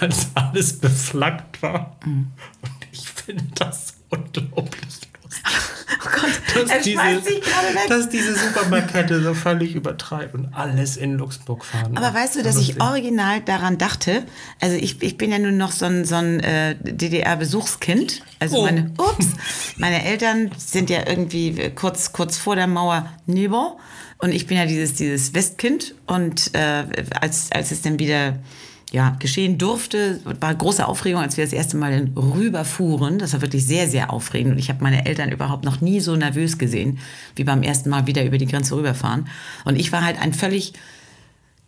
als 0.00 0.28
alles 0.34 0.78
beflaggt 0.78 1.62
war. 1.62 1.96
Mhm. 2.04 2.32
Und 2.60 2.72
ich 2.92 3.08
finde 3.08 3.44
das 3.54 3.94
unglaublich 4.10 5.00
Oh 6.00 6.08
Gott, 6.20 6.68
dass, 6.68 6.82
diese, 6.82 7.00
dass 7.88 8.08
diese 8.08 8.34
Supermarktkette 8.34 9.22
so 9.22 9.34
völlig 9.34 9.74
übertreibt 9.74 10.34
und 10.34 10.52
alles 10.52 10.96
in 10.96 11.14
Luxemburg 11.14 11.64
fahren. 11.64 11.96
Aber 11.96 12.14
weißt 12.14 12.36
du, 12.36 12.42
dass 12.42 12.58
ich 12.58 12.80
original 12.80 13.40
daran 13.40 13.78
dachte, 13.78 14.24
also 14.60 14.76
ich, 14.76 15.02
ich 15.02 15.16
bin 15.16 15.30
ja 15.30 15.38
nun 15.38 15.56
noch 15.56 15.72
so 15.72 15.86
ein, 15.86 16.04
so 16.04 16.16
ein 16.16 16.40
äh, 16.40 16.76
DDR-Besuchskind. 16.76 18.22
Also 18.40 18.58
oh. 18.58 18.62
meine, 18.62 18.90
ups, 18.98 19.28
meine 19.76 20.04
Eltern 20.04 20.50
sind 20.56 20.90
ja 20.90 21.06
irgendwie 21.06 21.70
kurz, 21.74 22.12
kurz 22.12 22.36
vor 22.36 22.56
der 22.56 22.66
Mauer 22.66 23.08
Nibor 23.26 23.78
und 24.18 24.32
ich 24.32 24.46
bin 24.46 24.56
ja 24.56 24.66
dieses, 24.66 24.94
dieses 24.94 25.34
Westkind 25.34 25.94
und 26.06 26.54
äh, 26.54 26.84
als, 27.20 27.52
als 27.52 27.70
es 27.70 27.82
dann 27.82 27.98
wieder 27.98 28.38
ja, 28.94 29.16
geschehen 29.18 29.58
durfte. 29.58 30.20
War 30.38 30.54
große 30.54 30.86
Aufregung, 30.86 31.20
als 31.20 31.36
wir 31.36 31.44
das 31.44 31.52
erste 31.52 31.76
Mal 31.76 32.10
rüberfuhren. 32.16 33.18
Das 33.18 33.32
war 33.32 33.42
wirklich 33.42 33.66
sehr, 33.66 33.88
sehr 33.88 34.12
aufregend. 34.12 34.52
Und 34.52 34.58
ich 34.58 34.68
habe 34.68 34.84
meine 34.84 35.04
Eltern 35.04 35.32
überhaupt 35.32 35.64
noch 35.64 35.80
nie 35.80 35.98
so 35.98 36.14
nervös 36.14 36.58
gesehen, 36.58 36.98
wie 37.34 37.42
beim 37.42 37.64
ersten 37.64 37.90
Mal 37.90 38.06
wieder 38.06 38.24
über 38.24 38.38
die 38.38 38.46
Grenze 38.46 38.76
rüberfahren. 38.76 39.26
Und 39.64 39.80
ich 39.80 39.90
war 39.90 40.04
halt 40.04 40.22
ein 40.22 40.32
völlig 40.32 40.74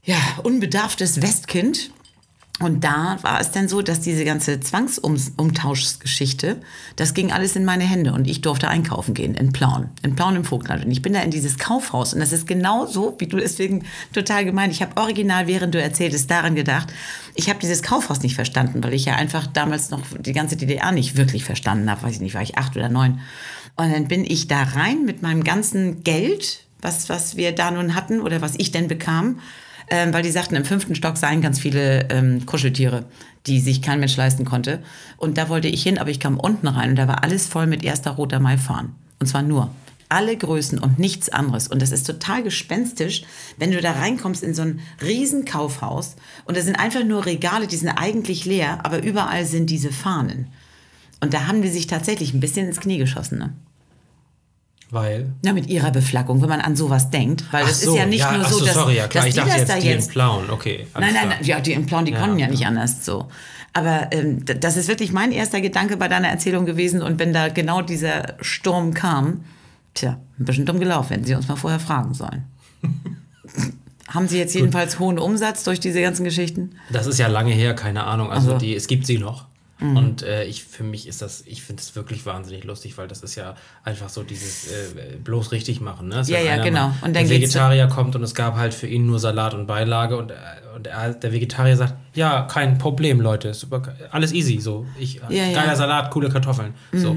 ja, 0.05 0.17
unbedarftes 0.45 1.21
Westkind 1.21 1.91
und 2.59 2.85
da 2.85 3.19
war 3.21 3.39
es 3.39 3.51
dann 3.51 3.69
so, 3.69 3.83
dass 3.83 4.01
diese 4.01 4.25
ganze 4.25 4.61
Zwangsumtauschgeschichte, 4.61 6.57
das 6.97 7.13
ging 7.13 7.31
alles 7.31 7.55
in 7.55 7.67
meine 7.67 7.85
Hände 7.85 8.15
und 8.15 8.27
ich 8.27 8.41
durfte 8.41 8.69
einkaufen 8.69 9.13
gehen 9.13 9.35
in 9.35 9.53
Plauen, 9.53 9.91
in 10.03 10.17
Plauen 10.17 10.37
im 10.37 10.45
Vogtland. 10.45 10.83
Und 10.83 10.91
ich 10.91 11.03
bin 11.03 11.13
da 11.13 11.21
in 11.21 11.31
dieses 11.31 11.59
Kaufhaus 11.59 12.15
und 12.15 12.21
das 12.21 12.33
ist 12.33 12.47
genau 12.47 12.87
so, 12.87 13.15
wie 13.19 13.27
du 13.27 13.37
deswegen 13.37 13.85
total 14.15 14.47
gemeint. 14.47 14.73
Ich 14.73 14.81
habe 14.81 14.99
original, 14.99 15.47
während 15.47 15.75
du 15.75 15.83
erzähltest, 15.83 16.31
daran 16.31 16.55
gedacht, 16.55 16.95
ich 17.35 17.51
habe 17.51 17.59
dieses 17.61 17.83
Kaufhaus 17.83 18.23
nicht 18.23 18.35
verstanden, 18.35 18.83
weil 18.83 18.95
ich 18.95 19.05
ja 19.05 19.17
einfach 19.17 19.47
damals 19.47 19.91
noch 19.91 20.01
die 20.19 20.33
ganze 20.33 20.57
DDR 20.57 20.93
nicht 20.93 21.19
wirklich 21.19 21.45
verstanden 21.45 21.91
habe. 21.91 22.05
Weiß 22.05 22.15
ich 22.15 22.21
nicht, 22.21 22.35
war 22.35 22.43
ich 22.43 22.57
acht 22.57 22.75
oder 22.75 22.89
neun. 22.89 23.21
Und 23.77 23.93
dann 23.93 24.09
bin 24.09 24.25
ich 24.25 24.49
da 24.49 24.63
rein 24.63 25.05
mit 25.05 25.21
meinem 25.21 25.45
ganzen 25.45 26.03
Geld, 26.05 26.65
was, 26.81 27.11
was 27.11 27.37
wir 27.37 27.53
da 27.53 27.71
nun 27.71 27.95
hatten 27.95 28.23
oder 28.23 28.41
was 28.41 28.55
ich 28.57 28.73
denn 28.73 28.89
bekam 28.89 29.41
ähm, 29.89 30.13
weil 30.13 30.23
die 30.23 30.31
sagten, 30.31 30.57
im 30.57 30.65
fünften 30.65 30.95
Stock 30.95 31.17
seien 31.17 31.41
ganz 31.41 31.59
viele 31.59 32.09
ähm, 32.11 32.45
Kuscheltiere, 32.47 33.05
die 33.47 33.61
sich 33.61 33.83
kein 33.83 34.01
Mensch 34.01 34.17
leisten 34.17 34.45
konnte. 34.45 34.83
Und 35.17 35.39
da 35.39 35.49
wollte 35.49 35.69
ich 35.69 35.83
hin, 35.83 35.99
aber 35.99 36.11
ich 36.11 36.21
kam 36.21 36.39
unten 36.39 36.67
rein 36.67 36.91
und 36.91 36.97
da 36.97 37.09
war 37.09 37.23
alles 37.23 37.47
voll 37.47 37.67
mit 37.67 37.85
erster 37.85 38.13
roter 38.13 38.41
Mai 38.41 38.59
fahren. 38.59 38.95
Und 39.21 39.27
zwar 39.27 39.43
nur. 39.43 39.71
Alle 40.09 40.37
Größen 40.37 40.79
und 40.79 41.01
nichts 41.01 41.29
anderes. 41.31 41.67
Und 41.67 41.83
das 41.83 41.91
ist 41.91 42.07
total 42.07 42.45
gespenstisch, 42.45 43.25
wenn 43.57 43.73
du 43.73 43.81
da 43.81 43.93
reinkommst 43.93 44.45
in 44.45 44.55
so 44.55 44.63
ein 44.63 44.81
riesen 45.03 45.45
Kaufhaus 45.45 46.15
und 46.45 46.57
da 46.57 46.63
sind 46.63 46.77
einfach 46.77 47.05
nur 47.05 47.27
Regale, 47.27 47.67
die 47.67 47.77
sind 47.77 47.89
eigentlich 47.89 48.45
leer, 48.45 48.85
aber 48.85 49.03
überall 49.03 49.45
sind 49.45 49.69
diese 49.69 49.91
Fahnen. 49.91 50.47
Und 51.21 51.35
da 51.35 51.49
haben 51.49 51.61
die 51.61 51.71
sich 51.71 51.89
tatsächlich 51.89 52.35
ein 52.35 52.41
bisschen 52.41 52.69
ins 52.69 52.79
Knie 52.79 52.99
geschossen. 52.99 53.39
Ne? 53.39 53.53
Weil? 54.91 55.33
Na, 55.43 55.53
mit 55.53 55.67
ihrer 55.67 55.91
Beflaggung, 55.91 56.43
wenn 56.43 56.49
man 56.49 56.61
an 56.61 56.77
sowas 56.77 57.11
denkt. 57.11 57.45
Weil 57.53 57.65
ach 57.65 57.69
das 57.69 57.83
so, 57.83 57.93
ist 57.93 57.99
ja 57.99 58.07
nicht 58.07 58.21
ja, 58.21 58.37
nur 58.37 58.45
so, 58.45 58.65
dass, 58.65 58.75
sorry, 58.75 58.97
ja, 58.97 59.09
klar. 59.09 59.25
dass 59.25 59.31
ich 59.31 59.35
dachte 59.35 59.59
jetzt, 59.59 59.69
da 59.69 59.79
die 59.79 59.87
jetzt. 59.89 60.11
Plauen. 60.11 60.49
Okay, 60.51 60.87
nein, 60.95 61.13
nein, 61.13 61.29
nein, 61.29 61.39
ja, 61.43 61.61
die 61.61 61.75
Plauen, 61.81 62.05
die 62.05 62.13
ja, 62.13 62.21
konnten 62.21 62.39
ja 62.39 62.47
nicht 62.47 62.67
anders 62.67 63.05
so. 63.05 63.29
Aber 63.73 64.09
ähm, 64.13 64.45
das 64.45 64.77
ist 64.77 64.89
wirklich 64.89 65.13
mein 65.13 65.33
erster 65.33 65.61
Gedanke 65.61 65.97
bei 65.97 66.09
deiner 66.09 66.29
Erzählung 66.29 66.65
gewesen. 66.65 67.03
Und 67.03 67.19
wenn 67.19 67.33
da 67.33 67.49
genau 67.49 67.83
dieser 67.83 68.37
Sturm 68.41 68.95
kam, 68.95 69.45
tja, 69.93 70.19
ein 70.39 70.45
bisschen 70.45 70.67
dumm 70.67 70.79
gelaufen, 70.79 71.13
hätten 71.13 71.25
Sie 71.25 71.35
uns 71.35 71.49
mal 71.49 71.57
vorher 71.57 71.81
fragen 71.81 72.15
sollen. 72.15 72.45
Haben 74.09 74.29
Sie 74.29 74.39
jetzt 74.39 74.55
jedenfalls 74.55 74.99
hohen 75.01 75.19
Umsatz 75.19 75.65
durch 75.65 75.81
diese 75.81 76.01
ganzen 76.01 76.25
Geschichten? 76.25 76.77
Das 76.91 77.07
ist 77.07 77.19
ja 77.19 77.27
lange 77.27 77.53
her, 77.53 77.75
keine 77.75 78.05
Ahnung. 78.05 78.31
Also, 78.31 78.53
also. 78.53 78.65
Die, 78.65 78.75
es 78.75 78.87
gibt 78.87 79.05
sie 79.05 79.19
noch. 79.19 79.46
Mhm. 79.79 79.97
Und 79.97 80.23
äh, 80.23 80.45
ich 80.45 80.65
für 80.65 80.83
mich 80.83 81.07
ist 81.07 81.21
das, 81.21 81.43
ich 81.47 81.63
finde 81.63 81.83
es 81.83 81.95
wirklich 81.95 82.25
wahnsinnig 82.25 82.65
lustig, 82.65 82.97
weil 82.97 83.09
das 83.09 83.23
ist 83.23 83.35
ja 83.35 83.55
einfach 83.85 84.09
so 84.09 84.23
dieses 84.23 84.69
äh, 84.69 85.17
bloß 85.23 85.53
richtig 85.53 85.81
machen. 85.81 86.09
Ne? 86.09 86.23
Ja, 86.27 86.41
ja, 86.41 86.63
genau. 86.63 86.87
und 87.03 87.03
dann 87.03 87.13
der 87.13 87.29
Vegetarier 87.29 87.87
kommt 87.87 88.17
und 88.17 88.23
es 88.23 88.35
gab 88.35 88.57
halt 88.57 88.73
für 88.73 88.87
ihn 88.87 89.07
nur 89.07 89.19
Salat 89.19 89.53
und 89.53 89.67
Beilage 89.67 90.17
und, 90.17 90.31
äh, 90.31 90.35
und 90.75 90.87
er, 90.87 91.13
der 91.13 91.33
Vegetarier 91.33 91.77
sagt, 91.77 91.95
ja, 92.15 92.43
kein 92.43 92.79
Problem, 92.79 93.21
Leute, 93.21 93.53
super, 93.53 93.83
alles 94.11 94.33
easy, 94.33 94.61
so, 94.61 94.87
ich, 94.99 95.17
ja, 95.29 95.53
geiler 95.53 95.67
ja. 95.67 95.77
Salat, 95.77 96.11
coole 96.11 96.31
Kartoffeln, 96.31 96.75
mhm. 96.93 96.99
so. 96.99 97.17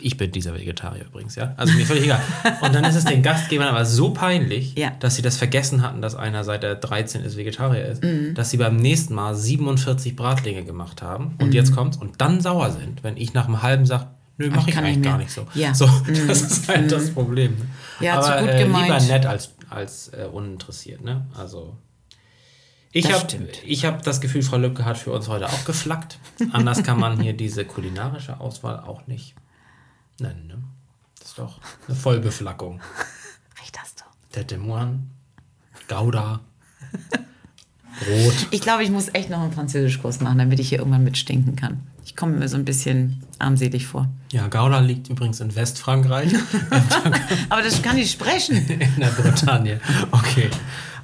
Ich 0.00 0.16
bin 0.16 0.30
dieser 0.30 0.54
Vegetarier 0.54 1.04
übrigens, 1.06 1.34
ja. 1.34 1.54
Also 1.56 1.74
mir 1.74 1.84
völlig 1.86 2.04
egal. 2.04 2.20
Und 2.60 2.74
dann 2.74 2.84
ist 2.84 2.94
es 2.94 3.04
den 3.04 3.22
Gastgebern 3.22 3.68
aber 3.68 3.84
so 3.84 4.10
peinlich, 4.10 4.74
ja. 4.76 4.92
dass 5.00 5.16
sie 5.16 5.22
das 5.22 5.36
vergessen 5.36 5.82
hatten, 5.82 6.00
dass 6.02 6.14
einer 6.14 6.44
seit 6.44 6.62
der 6.62 6.76
13 6.76 7.22
ist 7.22 7.36
Vegetarier 7.36 7.84
ist, 7.86 8.02
mhm. 8.02 8.34
dass 8.34 8.50
sie 8.50 8.56
beim 8.56 8.76
nächsten 8.76 9.14
Mal 9.14 9.34
47 9.34 10.16
Bratlinge 10.16 10.64
gemacht 10.64 11.02
haben 11.02 11.36
und 11.40 11.48
mhm. 11.48 11.52
jetzt 11.52 11.74
kommt's 11.74 11.96
und 11.96 12.20
dann 12.20 12.40
sauer 12.40 12.70
sind, 12.70 13.02
wenn 13.02 13.16
ich 13.16 13.34
nach 13.34 13.46
einem 13.46 13.62
halben 13.62 13.86
sage, 13.86 14.06
nö, 14.38 14.50
mache 14.50 14.70
ich, 14.70 14.76
ich 14.76 14.78
eigentlich 14.78 15.02
gar 15.02 15.18
nicht 15.18 15.30
so. 15.30 15.46
Ja. 15.54 15.74
so 15.74 15.86
mhm. 15.86 16.28
Das 16.28 16.42
ist 16.42 16.68
halt 16.68 16.90
das 16.90 17.08
mhm. 17.08 17.14
Problem. 17.14 17.52
Ne? 17.52 17.66
Ja, 18.00 18.14
aber 18.14 18.38
zu 18.38 18.44
gut 18.44 18.50
äh, 18.50 18.64
lieber 18.64 19.00
nett 19.00 19.26
als, 19.26 19.54
als 19.70 20.08
äh, 20.08 20.26
uninteressiert, 20.30 21.02
ne? 21.02 21.26
Also 21.36 21.76
ich 22.92 23.10
habe 23.12 23.96
hab 23.96 24.02
das 24.02 24.20
Gefühl, 24.20 24.42
Frau 24.42 24.58
Lübcke 24.58 24.84
hat 24.84 24.98
für 24.98 25.12
uns 25.12 25.28
heute 25.28 25.48
auch 25.48 25.64
geflaggt. 25.64 26.18
Anders 26.52 26.82
kann 26.82 27.00
man 27.00 27.20
hier 27.20 27.32
diese 27.32 27.64
kulinarische 27.64 28.38
Auswahl 28.38 28.80
auch 28.80 29.06
nicht 29.06 29.34
nennen. 30.18 30.46
Ne? 30.46 30.62
Das 31.18 31.28
ist 31.28 31.38
doch 31.38 31.60
eine 31.88 31.96
Vollbeflackung. 31.96 32.80
Recht 33.60 33.80
hast 33.80 34.00
du. 34.00 34.04
Tete 34.32 34.58
Moine, 34.58 35.04
Gouda, 35.88 36.40
Brot. 38.00 38.48
Ich 38.50 38.60
glaube, 38.60 38.82
ich 38.82 38.90
muss 38.90 39.08
echt 39.14 39.30
noch 39.30 39.40
einen 39.40 39.52
Französischkurs 39.52 40.20
machen, 40.20 40.38
damit 40.38 40.60
ich 40.60 40.68
hier 40.68 40.78
irgendwann 40.78 41.04
mitstinken 41.04 41.56
kann. 41.56 41.86
Ich 42.04 42.16
komme 42.16 42.32
mir 42.36 42.48
so 42.48 42.56
ein 42.56 42.64
bisschen 42.64 43.22
armselig 43.38 43.86
vor. 43.86 44.08
Ja, 44.32 44.48
Gouda 44.48 44.80
liegt 44.80 45.08
übrigens 45.08 45.40
in 45.40 45.54
Westfrankreich. 45.54 46.32
Aber 47.48 47.62
das 47.62 47.80
kann 47.80 47.96
ich 47.96 48.10
sprechen. 48.10 48.56
In 48.68 49.00
der 49.00 49.08
Bretagne. 49.08 49.80
Okay. 50.10 50.50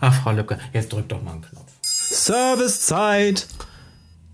Ach, 0.01 0.15
Frau 0.15 0.33
Lübcke, 0.33 0.59
jetzt 0.73 0.93
drückt 0.93 1.13
doch 1.13 1.23
mal 1.23 1.33
einen 1.33 1.43
Knopf. 1.43 1.73
Servicezeit. 2.11 3.47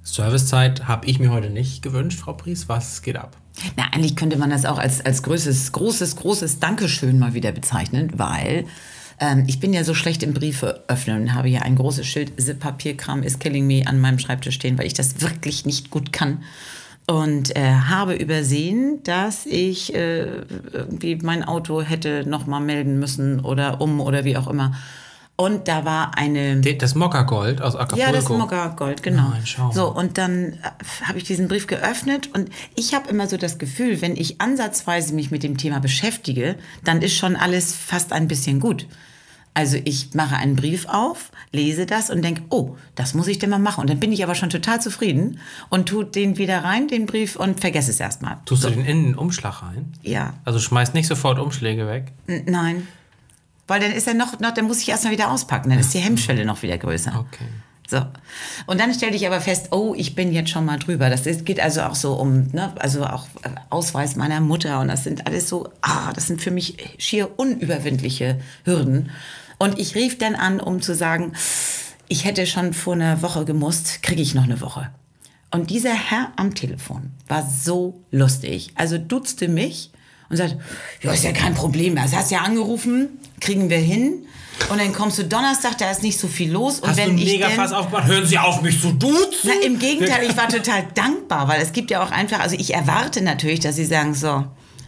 Servicezeit 0.02 0.86
habe 0.86 1.06
ich 1.06 1.18
mir 1.18 1.30
heute 1.30 1.50
nicht 1.50 1.82
gewünscht, 1.82 2.20
Frau 2.20 2.32
Pries. 2.34 2.68
Was 2.68 3.02
geht 3.02 3.16
ab? 3.16 3.36
Na, 3.76 3.84
eigentlich 3.92 4.16
könnte 4.16 4.36
man 4.36 4.50
das 4.50 4.64
auch 4.64 4.78
als, 4.78 5.04
als 5.04 5.22
größtes, 5.22 5.72
großes, 5.72 6.16
großes 6.16 6.60
Dankeschön 6.60 7.18
mal 7.18 7.34
wieder 7.34 7.52
bezeichnen, 7.52 8.12
weil 8.16 8.66
Ähm, 9.20 9.44
ich 9.46 9.60
bin 9.60 9.72
ja 9.72 9.84
so 9.84 9.94
schlecht 9.94 10.24
im 10.24 10.34
Briefe 10.34 10.82
öffnen 10.88 11.22
und 11.22 11.34
habe 11.34 11.46
hier 11.46 11.62
ein 11.62 11.76
großes 11.76 12.04
Schild, 12.04 12.32
The 12.36 12.54
Papierkram 12.54 13.22
is 13.22 13.38
killing 13.38 13.64
me 13.64 13.84
an 13.86 14.00
meinem 14.00 14.18
Schreibtisch 14.18 14.56
stehen, 14.56 14.76
weil 14.76 14.86
ich 14.86 14.94
das 14.94 15.20
wirklich 15.20 15.64
nicht 15.64 15.90
gut 15.90 16.12
kann. 16.12 16.42
Und 17.06 17.54
äh, 17.54 17.74
habe 17.74 18.14
übersehen, 18.14 19.04
dass 19.04 19.46
ich 19.46 19.94
äh, 19.94 20.42
irgendwie 20.72 21.16
mein 21.22 21.44
Auto 21.44 21.80
hätte 21.80 22.28
nochmal 22.28 22.60
melden 22.60 22.98
müssen 22.98 23.38
oder 23.38 23.80
um 23.80 24.00
oder 24.00 24.24
wie 24.24 24.36
auch 24.36 24.48
immer. 24.48 24.72
Und 25.36 25.66
da 25.66 25.84
war 25.84 26.16
eine. 26.16 26.60
Das 26.60 26.94
Mokka-Gold 26.94 27.60
aus 27.60 27.74
Acapulco. 27.74 28.00
Ja, 28.00 28.12
das 28.12 28.28
Mokka-Gold, 28.28 29.02
genau. 29.02 29.30
Nein. 29.30 29.72
So, 29.72 29.92
und 29.92 30.16
dann 30.16 30.52
äh, 30.52 30.56
habe 31.02 31.18
ich 31.18 31.24
diesen 31.24 31.48
Brief 31.48 31.66
geöffnet 31.66 32.30
und 32.32 32.50
ich 32.76 32.94
habe 32.94 33.08
immer 33.10 33.26
so 33.26 33.36
das 33.36 33.58
Gefühl, 33.58 34.00
wenn 34.00 34.16
ich 34.16 34.40
ansatzweise 34.40 35.12
mich 35.12 35.32
mit 35.32 35.42
dem 35.42 35.56
Thema 35.56 35.80
beschäftige, 35.80 36.56
dann 36.84 37.02
ist 37.02 37.16
schon 37.16 37.34
alles 37.34 37.74
fast 37.74 38.12
ein 38.12 38.28
bisschen 38.28 38.60
gut. 38.60 38.86
Also 39.54 39.76
ich 39.84 40.14
mache 40.14 40.36
einen 40.36 40.56
Brief 40.56 40.86
auf, 40.88 41.30
lese 41.52 41.86
das 41.86 42.10
und 42.10 42.22
denke, 42.22 42.42
oh, 42.50 42.76
das 42.96 43.14
muss 43.14 43.28
ich 43.28 43.38
denn 43.38 43.50
mal 43.50 43.60
machen. 43.60 43.82
Und 43.82 43.90
dann 43.90 44.00
bin 44.00 44.10
ich 44.10 44.24
aber 44.24 44.34
schon 44.34 44.50
total 44.50 44.80
zufrieden 44.80 45.38
und 45.68 45.88
tue 45.88 46.04
den 46.04 46.38
wieder 46.38 46.64
rein, 46.64 46.88
den 46.88 47.06
Brief, 47.06 47.36
und 47.36 47.60
vergesse 47.60 47.90
es 47.90 48.00
erstmal. 48.00 48.38
Tust 48.46 48.62
so. 48.62 48.68
du 48.68 48.74
den 48.74 48.84
in 48.84 49.04
den 49.04 49.14
Umschlag 49.14 49.62
rein? 49.62 49.92
Ja. 50.02 50.34
Also 50.44 50.58
schmeißt 50.58 50.94
nicht 50.94 51.06
sofort 51.06 51.38
Umschläge 51.38 51.86
weg? 51.86 52.12
N 52.26 52.42
nein. 52.46 52.88
Weil 53.66 53.80
dann 53.80 53.92
ist 53.92 54.06
er 54.06 54.14
noch, 54.14 54.38
noch 54.40 54.52
dann 54.52 54.66
muss 54.66 54.80
ich 54.80 54.88
erstmal 54.88 55.12
wieder 55.12 55.30
auspacken, 55.30 55.70
dann 55.70 55.78
ist 55.78 55.94
die 55.94 55.98
Hemmschwelle 55.98 56.44
noch 56.44 56.62
wieder 56.62 56.76
größer. 56.76 57.18
Okay. 57.18 57.46
So. 57.88 58.02
Und 58.66 58.80
dann 58.80 58.94
stellte 58.94 59.16
ich 59.16 59.26
aber 59.26 59.40
fest, 59.40 59.68
oh, 59.70 59.94
ich 59.96 60.14
bin 60.14 60.32
jetzt 60.32 60.50
schon 60.50 60.64
mal 60.64 60.78
drüber. 60.78 61.10
Das 61.10 61.26
ist, 61.26 61.44
geht 61.44 61.60
also 61.60 61.82
auch 61.82 61.94
so 61.94 62.14
um, 62.14 62.48
ne, 62.52 62.72
also 62.78 63.04
auch 63.04 63.26
äh, 63.42 63.50
Ausweis 63.70 64.16
meiner 64.16 64.40
Mutter 64.40 64.80
und 64.80 64.88
das 64.88 65.04
sind 65.04 65.26
alles 65.26 65.48
so, 65.48 65.70
ah, 65.82 66.12
das 66.14 66.26
sind 66.26 66.40
für 66.40 66.50
mich 66.50 66.96
schier 66.98 67.38
unüberwindliche 67.38 68.40
Hürden. 68.64 69.10
Und 69.58 69.78
ich 69.78 69.94
rief 69.94 70.18
dann 70.18 70.34
an, 70.34 70.60
um 70.60 70.80
zu 70.80 70.94
sagen, 70.94 71.32
ich 72.08 72.24
hätte 72.24 72.46
schon 72.46 72.72
vor 72.72 72.94
einer 72.94 73.22
Woche 73.22 73.44
gemusst, 73.44 74.02
kriege 74.02 74.22
ich 74.22 74.34
noch 74.34 74.44
eine 74.44 74.60
Woche. 74.60 74.90
Und 75.50 75.70
dieser 75.70 75.94
Herr 75.94 76.32
am 76.36 76.54
Telefon 76.54 77.12
war 77.28 77.48
so 77.48 78.02
lustig. 78.10 78.72
Also 78.74 78.98
duzte 78.98 79.48
mich 79.48 79.92
und 80.28 80.36
sagt, 80.36 80.56
ja, 81.02 81.12
ist 81.12 81.22
ja 81.22 81.32
kein 81.32 81.54
Problem. 81.54 81.96
Also 81.96 82.16
hast 82.16 82.30
ja 82.30 82.40
angerufen, 82.40 83.20
kriegen 83.40 83.70
wir 83.70 83.78
hin. 83.78 84.26
Und 84.70 84.80
dann 84.80 84.92
kommst 84.92 85.18
du 85.18 85.24
Donnerstag, 85.24 85.78
da 85.78 85.90
ist 85.90 86.02
nicht 86.02 86.18
so 86.18 86.28
viel 86.28 86.52
los. 86.52 86.78
Und 86.78 86.90
Hast 86.90 86.96
wenn 86.96 87.16
du 87.16 87.22
ich 87.22 87.32
mega 87.32 87.48
aufgemacht, 87.48 88.06
hören 88.06 88.26
Sie 88.26 88.38
auf, 88.38 88.62
mich 88.62 88.80
zu 88.80 88.92
duzen? 88.92 89.28
Na, 89.44 89.66
im 89.66 89.78
Gegenteil, 89.78 90.28
ich 90.28 90.36
war 90.36 90.48
total 90.48 90.86
dankbar, 90.94 91.48
weil 91.48 91.60
es 91.60 91.72
gibt 91.72 91.90
ja 91.90 92.02
auch 92.02 92.10
einfach, 92.10 92.40
also 92.40 92.56
ich 92.56 92.72
erwarte 92.72 93.20
natürlich, 93.20 93.60
dass 93.60 93.76
Sie 93.76 93.84
sagen, 93.84 94.14
so, 94.14 94.44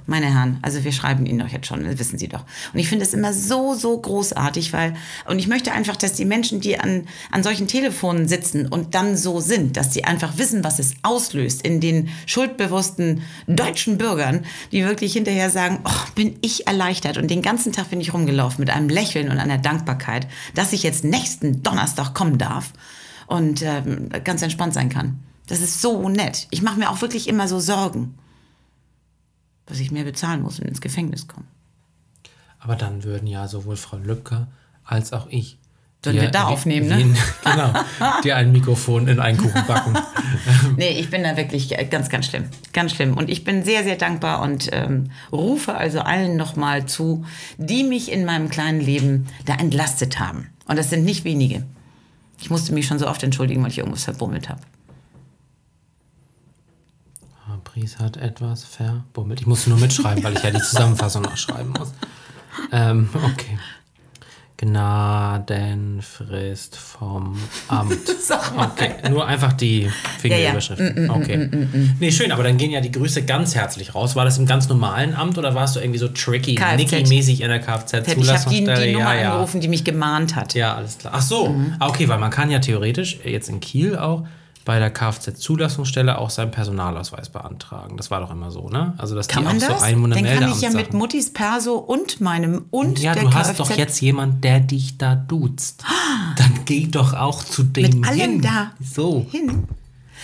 meine 0.06 0.32
Herren, 0.32 0.58
also 0.62 0.84
wir 0.84 0.92
schreiben 0.92 1.26
Ihnen 1.26 1.40
doch 1.40 1.48
jetzt 1.48 1.66
schon, 1.66 1.84
das 1.84 1.98
wissen 1.98 2.18
Sie 2.18 2.28
doch. 2.28 2.44
Und 2.72 2.78
ich 2.78 2.88
finde 2.88 3.04
es 3.04 3.12
immer 3.12 3.32
so, 3.32 3.74
so 3.74 3.98
großartig, 3.98 4.72
weil, 4.72 4.94
und 5.26 5.38
ich 5.38 5.48
möchte 5.48 5.72
einfach, 5.72 5.96
dass 5.96 6.12
die 6.12 6.24
Menschen, 6.24 6.60
die 6.60 6.78
an, 6.78 7.06
an 7.30 7.42
solchen 7.42 7.66
Telefonen 7.66 8.28
sitzen 8.28 8.66
und 8.66 8.94
dann 8.94 9.16
so 9.16 9.40
sind, 9.40 9.76
dass 9.76 9.92
sie 9.92 10.04
einfach 10.04 10.38
wissen, 10.38 10.62
was 10.62 10.78
es 10.78 10.94
auslöst 11.02 11.62
in 11.62 11.80
den 11.80 12.08
schuldbewussten 12.26 13.22
deutschen 13.46 13.98
Bürgern, 13.98 14.44
die 14.72 14.84
wirklich 14.84 15.12
hinterher 15.12 15.50
sagen, 15.50 15.80
oh, 15.84 16.12
bin 16.14 16.36
ich 16.40 16.66
erleichtert. 16.66 17.18
Und 17.18 17.30
den 17.30 17.42
ganzen 17.42 17.72
Tag 17.72 17.90
bin 17.90 18.00
ich 18.00 18.14
rumgelaufen 18.14 18.60
mit 18.60 18.70
einem 18.70 18.88
Lächeln 18.88 19.28
und 19.28 19.38
einer 19.38 19.58
Dankbarkeit, 19.58 20.28
dass 20.54 20.72
ich 20.72 20.82
jetzt 20.82 21.04
nächsten 21.04 21.62
Donnerstag 21.62 22.14
kommen 22.14 22.38
darf 22.38 22.72
und 23.26 23.62
ähm, 23.62 24.08
ganz 24.22 24.42
entspannt 24.42 24.74
sein 24.74 24.88
kann. 24.88 25.18
Das 25.48 25.60
ist 25.60 25.80
so 25.80 26.08
nett. 26.08 26.46
Ich 26.50 26.62
mache 26.62 26.78
mir 26.78 26.90
auch 26.90 27.00
wirklich 27.00 27.28
immer 27.28 27.48
so 27.48 27.60
Sorgen 27.60 28.14
dass 29.66 29.80
ich 29.80 29.90
mehr 29.90 30.04
bezahlen 30.04 30.42
muss 30.42 30.58
und 30.58 30.66
ins 30.66 30.80
Gefängnis 30.80 31.28
komme. 31.28 31.46
Aber 32.58 32.76
dann 32.76 33.04
würden 33.04 33.26
ja 33.26 33.46
sowohl 33.48 33.76
Frau 33.76 33.98
Lübcke 33.98 34.46
als 34.84 35.12
auch 35.12 35.26
ich. 35.28 35.58
Würden 36.02 36.20
wir 36.20 36.30
da 36.30 36.44
aufnehmen, 36.44 36.88
ne? 36.88 37.16
genau. 37.44 37.72
Dir 38.22 38.36
ein 38.36 38.52
Mikrofon 38.52 39.08
in 39.08 39.18
einen 39.18 39.38
Kuchen 39.38 39.66
backen. 39.66 39.94
nee, 40.76 40.90
ich 40.90 41.10
bin 41.10 41.24
da 41.24 41.36
wirklich 41.36 41.74
ganz, 41.90 42.08
ganz 42.08 42.26
schlimm. 42.26 42.44
Ganz 42.72 42.92
schlimm. 42.92 43.16
Und 43.16 43.28
ich 43.28 43.42
bin 43.42 43.64
sehr, 43.64 43.82
sehr 43.82 43.96
dankbar 43.96 44.40
und 44.42 44.68
ähm, 44.72 45.10
rufe 45.32 45.74
also 45.74 46.00
allen 46.00 46.36
nochmal 46.36 46.86
zu, 46.86 47.24
die 47.58 47.82
mich 47.82 48.12
in 48.12 48.24
meinem 48.24 48.48
kleinen 48.48 48.80
Leben 48.80 49.26
da 49.46 49.54
entlastet 49.54 50.20
haben. 50.20 50.48
Und 50.68 50.78
das 50.78 50.90
sind 50.90 51.04
nicht 51.04 51.24
wenige. 51.24 51.64
Ich 52.40 52.50
musste 52.50 52.72
mich 52.72 52.86
schon 52.86 52.98
so 53.00 53.08
oft 53.08 53.22
entschuldigen, 53.24 53.62
weil 53.62 53.70
ich 53.70 53.78
irgendwas 53.78 54.04
verbummelt 54.04 54.48
habe. 54.48 54.60
Pries 57.76 57.98
hat 57.98 58.16
etwas 58.16 58.64
verbummelt. 58.64 59.42
Ich 59.42 59.46
musste 59.46 59.68
nur 59.68 59.78
mitschreiben, 59.78 60.24
weil 60.24 60.32
ich 60.32 60.42
ja 60.42 60.50
die 60.50 60.62
Zusammenfassung 60.62 61.20
noch 61.20 61.36
schreiben 61.36 61.74
muss. 61.78 61.92
Ähm, 62.72 63.10
okay. 63.12 63.58
Gnadenfrist 64.56 66.76
vom 66.76 67.38
Amt. 67.68 67.98
Okay, 68.56 68.92
nur 69.10 69.26
einfach 69.26 69.52
die 69.52 69.90
Fingerüberschrift. 70.18 70.80
Ja, 70.80 70.86
ja. 70.86 70.92
Mm, 70.94 71.04
mm, 71.04 71.10
okay. 71.10 71.36
Mm, 71.36 71.96
nee, 72.00 72.10
schön, 72.10 72.32
aber 72.32 72.42
dann 72.42 72.56
gehen 72.56 72.70
ja 72.70 72.80
die 72.80 72.90
Grüße 72.90 73.26
ganz 73.26 73.54
herzlich 73.54 73.94
raus. 73.94 74.16
War 74.16 74.24
das 74.24 74.38
im 74.38 74.46
ganz 74.46 74.70
normalen 74.70 75.14
Amt 75.14 75.36
oder 75.36 75.54
warst 75.54 75.76
du 75.76 75.80
irgendwie 75.80 75.98
so 75.98 76.08
tricky, 76.08 76.58
Nicky-mäßig 76.76 77.42
in 77.42 77.48
der 77.48 77.60
Kfz-Zulassungsstelle? 77.60 78.62
Ich 78.62 78.68
habe 78.70 78.80
die, 78.80 78.86
die 78.86 78.94
Nummer 78.94 79.14
ja, 79.14 79.32
angerufen, 79.32 79.60
die 79.60 79.68
mich 79.68 79.84
gemahnt 79.84 80.34
hat. 80.34 80.54
Ja, 80.54 80.74
alles 80.74 80.96
klar. 80.96 81.12
Ach 81.14 81.22
so, 81.22 81.50
mhm. 81.50 81.74
Ah, 81.78 81.88
okay, 81.88 82.08
weil 82.08 82.18
man 82.18 82.30
kann 82.30 82.50
ja 82.50 82.58
theoretisch, 82.58 83.18
jetzt 83.22 83.50
in 83.50 83.60
Kiel 83.60 83.98
auch, 83.98 84.24
bei 84.66 84.80
der 84.80 84.90
Kfz-Zulassungsstelle 84.90 86.18
auch 86.18 86.28
seinen 86.28 86.50
Personalausweis 86.50 87.30
beantragen. 87.30 87.96
Das 87.96 88.10
war 88.10 88.20
doch 88.20 88.32
immer 88.32 88.50
so, 88.50 88.68
ne? 88.68 88.94
Also 88.98 89.14
dass 89.14 89.28
kann 89.28 89.44
die 89.44 89.48
auch 89.48 89.68
das? 89.68 89.78
so 89.78 89.84
Einwohnermeldeamt 89.84 90.42
Dann 90.42 90.48
kann 90.50 90.58
ich 90.58 90.60
ja 90.60 90.70
mit 90.70 90.92
Muttis 90.92 91.32
Perso 91.32 91.76
und 91.76 92.20
meinem 92.20 92.66
und 92.70 92.98
ja, 92.98 93.14
der 93.14 93.22
du 93.22 93.32
hast 93.32 93.58
doch 93.60 93.70
jetzt 93.70 94.00
jemand, 94.00 94.42
der 94.44 94.60
dich 94.60 94.98
da 94.98 95.14
duzt. 95.14 95.84
Dann 96.36 96.64
geh 96.66 96.88
doch 96.88 97.14
auch 97.14 97.44
zu 97.44 97.62
dem 97.62 98.00
mit 98.00 98.08
allem 98.08 98.18
hin. 98.18 98.42
da 98.42 98.72
so. 98.82 99.24
hin. 99.30 99.68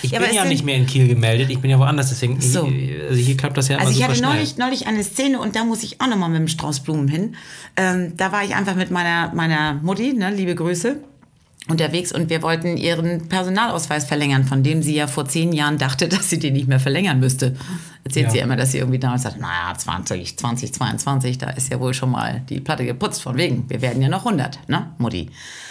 Ich 0.03 0.11
ja, 0.11 0.19
bin 0.19 0.35
ja 0.35 0.45
nicht 0.45 0.65
mehr 0.65 0.75
in 0.75 0.87
Kiel 0.87 1.07
gemeldet, 1.07 1.49
ich 1.49 1.61
bin 1.61 1.71
ja 1.71 1.79
woanders, 1.79 2.09
deswegen 2.09 2.41
so. 2.41 2.65
also 2.65 3.15
hier 3.15 3.37
klappt 3.37 3.57
das 3.57 3.69
ja 3.69 3.77
immer 3.77 3.87
Also 3.87 3.97
ich 3.97 4.05
hatte 4.05 4.21
neulich, 4.21 4.57
neulich 4.57 4.89
eine 4.89 5.05
Szene 5.05 5.39
und 5.39 5.55
da 5.55 5.65
muss 5.65 5.85
ich 5.85 6.01
auch 6.01 6.09
nochmal 6.09 6.31
mit 6.31 6.41
dem 6.41 6.49
Strauß 6.49 6.81
Blumen 6.81 7.07
hin. 7.07 7.37
Ähm, 7.77 8.17
da 8.17 8.33
war 8.33 8.43
ich 8.43 8.57
einfach 8.57 8.75
mit 8.75 8.91
meiner, 8.91 9.33
meiner 9.33 9.75
Mutti, 9.75 10.13
ne, 10.13 10.35
liebe 10.35 10.57
Grüße, 10.57 10.97
unterwegs 11.69 12.13
und 12.13 12.29
wir 12.29 12.43
wollten 12.43 12.77
ihren 12.77 13.29
Personalausweis 13.29 14.05
verlängern, 14.05 14.45
von 14.45 14.63
dem 14.63 14.83
sie 14.83 14.97
ja 14.97 15.07
vor 15.07 15.27
zehn 15.27 15.53
Jahren 15.53 15.79
dachte, 15.79 16.09
dass 16.09 16.31
sie 16.31 16.39
den 16.39 16.55
nicht 16.55 16.69
mehr 16.69 16.81
verlängern 16.81 17.21
müsste. 17.21 17.57
Erzählt 18.05 18.27
ja. 18.27 18.33
sie 18.33 18.39
immer, 18.39 18.57
dass 18.57 18.73
sie 18.73 18.79
irgendwie 18.79 18.99
damals 18.99 19.23
sagt, 19.23 19.41
naja, 19.41 19.73
20, 19.77 20.37
2022, 20.39 21.39
da 21.39 21.51
ist 21.51 21.71
ja 21.71 21.79
wohl 21.79 21.95
schon 21.95 22.11
mal 22.11 22.43
die 22.49 22.61
Platte 22.61 22.85
geputzt, 22.85 23.23
von 23.23 23.37
wegen, 23.37 23.69
wir 23.71 23.81
werden 23.81 24.03
ja 24.03 24.09
noch 24.09 24.27
100, 24.27 24.69
ne, 24.69 24.93
Mutti. 24.99 25.31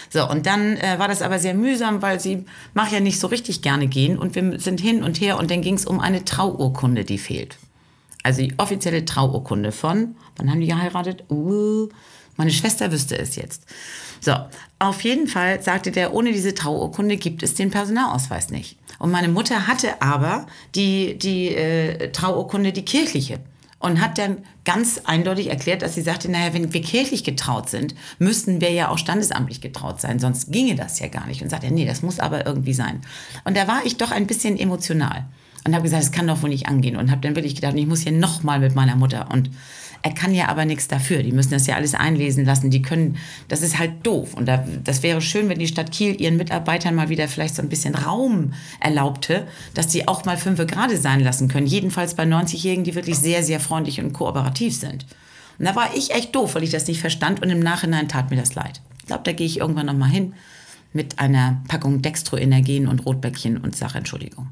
So, 0.10 0.30
und 0.30 0.46
dann 0.46 0.78
äh, 0.78 0.98
war 0.98 1.08
das 1.08 1.22
aber 1.22 1.40
sehr 1.40 1.54
mühsam, 1.54 2.02
weil 2.02 2.20
sie 2.20 2.46
mag 2.74 2.92
ja 2.92 3.00
nicht 3.00 3.20
so 3.20 3.28
richtig 3.28 3.62
gerne 3.62 3.88
gehen 3.88 4.18
und 4.18 4.36
wir 4.36 4.60
sind 4.60 4.80
hin 4.82 5.04
und 5.04 5.20
her 5.22 5.38
und 5.38 5.52
dann 5.52 5.62
ging 5.62 5.76
es 5.76 5.86
um 5.86 6.00
eine 6.00 6.26
Trauurkunde, 6.26 7.06
die 7.06 7.18
fehlt. 7.18 7.58
Also 8.24 8.42
die 8.42 8.54
offizielle 8.58 9.06
Trauurkunde 9.06 9.72
von, 9.72 10.16
wann 10.38 10.52
haben 10.52 10.60
die 10.60 10.68
geheiratet? 10.68 11.24
Uh, 11.30 11.90
meine 12.38 12.52
Schwester 12.52 12.92
wüsste 12.92 13.18
es 13.18 13.36
jetzt. 13.36 13.64
So, 14.20 14.34
auf 14.80 15.02
jeden 15.02 15.28
Fall 15.28 15.62
sagte 15.62 15.92
der, 15.92 16.14
ohne 16.14 16.32
diese 16.32 16.54
Trauurkunde 16.54 17.18
gibt 17.18 17.44
es 17.44 17.56
den 17.56 17.72
Personalausweis 17.72 18.50
nicht. 18.50 18.78
Und 19.00 19.12
meine 19.12 19.30
Mutter 19.30 19.68
hatte 19.68 20.02
aber 20.02 20.46
die, 20.76 21.18
die 21.18 21.50
äh, 21.56 22.12
Trauurkunde, 22.12 22.72
die 22.72 22.86
kirchliche. 22.86 23.40
Und 23.80 24.00
hat 24.00 24.20
dann 24.20 24.38
ganz 24.64 25.02
eindeutig 25.06 25.50
erklärt, 25.50 25.82
dass 25.82 25.96
sie 25.96 26.04
sagte, 26.04 26.30
naja, 26.30 26.54
wenn 26.54 26.72
wir 26.72 26.84
kirchlich 26.84 27.24
getraut 27.24 27.68
sind, 27.68 27.96
müssten 28.20 28.62
wir 28.62 28.72
ja 28.72 28.90
auch 28.90 29.00
standesamtlich 29.00 29.60
getraut 29.60 30.00
sein, 30.00 30.20
sonst 30.20 30.52
ginge 30.52 30.76
das 30.76 31.00
ja 31.00 31.08
gar 31.08 31.26
nicht. 31.26 31.42
Und 31.42 31.50
sagte, 31.50 31.74
nee, 31.74 31.86
das 31.86 32.04
muss 32.04 32.20
aber 32.20 32.46
irgendwie 32.46 32.76
sein. 32.76 33.02
Und 33.44 33.58
da 33.58 33.68
war 33.68 33.82
ich 33.84 33.98
doch 33.98 34.12
ein 34.12 34.28
bisschen 34.28 34.60
emotional 34.60 35.26
und 35.66 35.74
habe 35.74 35.84
gesagt, 35.84 36.04
das 36.04 36.12
kann 36.12 36.28
doch 36.28 36.42
wohl 36.42 36.50
nicht 36.50 36.68
angehen. 36.68 36.96
Und 36.96 37.12
habe 37.12 37.22
dann 37.22 37.36
wirklich 37.36 37.56
gedacht, 37.56 37.76
ich 37.76 37.88
muss 37.88 38.02
hier 38.02 38.12
nochmal 38.12 38.60
mit 38.60 38.76
meiner 38.76 38.96
Mutter. 38.96 39.30
Und 39.32 39.50
er 40.04 40.14
kann 40.14 40.34
ja 40.34 40.48
aber 40.48 40.66
nichts 40.66 40.88
dafür. 40.88 41.22
Die 41.22 41.32
müssen 41.32 41.52
das 41.52 41.68
ja 41.68 41.76
alles 41.76 41.94
einlesen 41.94 42.46
lassen. 42.46 42.72
Die 42.72 42.82
können, 42.82 43.18
das 43.48 43.62
ist 43.62 43.78
halt 43.78 44.06
doof. 44.06 44.34
Und 44.34 44.48
da, 44.48 44.66
das 44.84 45.04
wäre 45.04 45.22
schön, 45.22 45.50
wenn 45.50 45.60
die 45.60 45.68
Stadt 45.68 45.92
Kiel 45.92 46.20
ihren 46.20 46.38
Mitarbeitern 46.38 46.96
mal 46.96 47.10
wieder 47.10 47.28
vielleicht 47.28 47.56
so 47.56 47.62
ein 47.62 47.70
bisschen 47.70 47.96
Raum 47.96 48.54
erlaubte, 48.80 49.48
dass 49.74 49.88
die 49.88 50.08
auch 50.08 50.26
mal 50.26 50.38
fünf 50.38 50.66
gerade 50.66 50.98
sein 50.98 51.20
lassen 51.20 51.48
können. 51.48 51.68
Jedenfalls 51.68 52.16
bei 52.16 52.24
90-Jährigen, 52.24 52.84
die 52.84 52.96
wirklich 52.96 53.18
sehr, 53.18 53.44
sehr 53.44 53.60
freundlich 53.60 54.00
und 54.00 54.14
kooperativ 54.14 54.76
sind. 54.76 55.06
Und 55.60 55.66
da 55.66 55.76
war 55.76 55.96
ich 55.96 56.12
echt 56.12 56.36
doof, 56.36 56.56
weil 56.56 56.64
ich 56.64 56.72
das 56.72 56.88
nicht 56.88 57.00
verstand. 57.00 57.42
Und 57.42 57.50
im 57.50 57.60
Nachhinein 57.60 58.08
tat 58.08 58.32
mir 58.32 58.38
das 58.38 58.56
leid. 58.56 58.82
Ich 59.00 59.06
glaube, 59.06 59.24
da 59.24 59.32
gehe 59.32 59.46
ich 59.46 59.60
irgendwann 59.60 59.86
noch 59.86 59.94
mal 59.94 60.10
hin 60.10 60.34
mit 60.94 61.20
einer 61.20 61.62
Packung 61.68 62.02
Dextroenergien 62.02 62.88
und 62.88 63.06
Rotbäckchen 63.06 63.58
und 63.58 63.76
sage 63.76 64.00
Entschuldigung. 64.00 64.50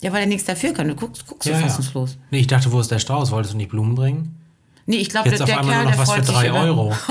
Ja, 0.00 0.12
weil 0.12 0.20
er 0.20 0.26
nichts 0.26 0.44
dafür 0.44 0.72
kann. 0.72 0.88
Du 0.88 0.94
guckst, 0.94 1.26
guckst 1.26 1.48
ja, 1.48 1.56
so 1.56 1.62
fassungslos. 1.62 2.12
Ja. 2.12 2.18
Nee, 2.30 2.38
ich 2.40 2.46
dachte, 2.46 2.70
wo 2.70 2.80
ist 2.80 2.90
der 2.90 2.98
Strauß? 2.98 3.30
Wolltest 3.30 3.54
du 3.54 3.56
nicht 3.56 3.70
Blumen 3.70 3.94
bringen? 3.94 4.36
Nee, 4.86 4.96
ich 4.96 5.10
glaube, 5.10 5.28
der, 5.28 5.38
der 5.38 5.56
Kerl, 5.56 5.64
nur 5.66 5.90
noch 5.90 5.98
was 5.98 6.12
für 6.12 6.22
drei 6.22 6.50
Euro. 6.50 6.94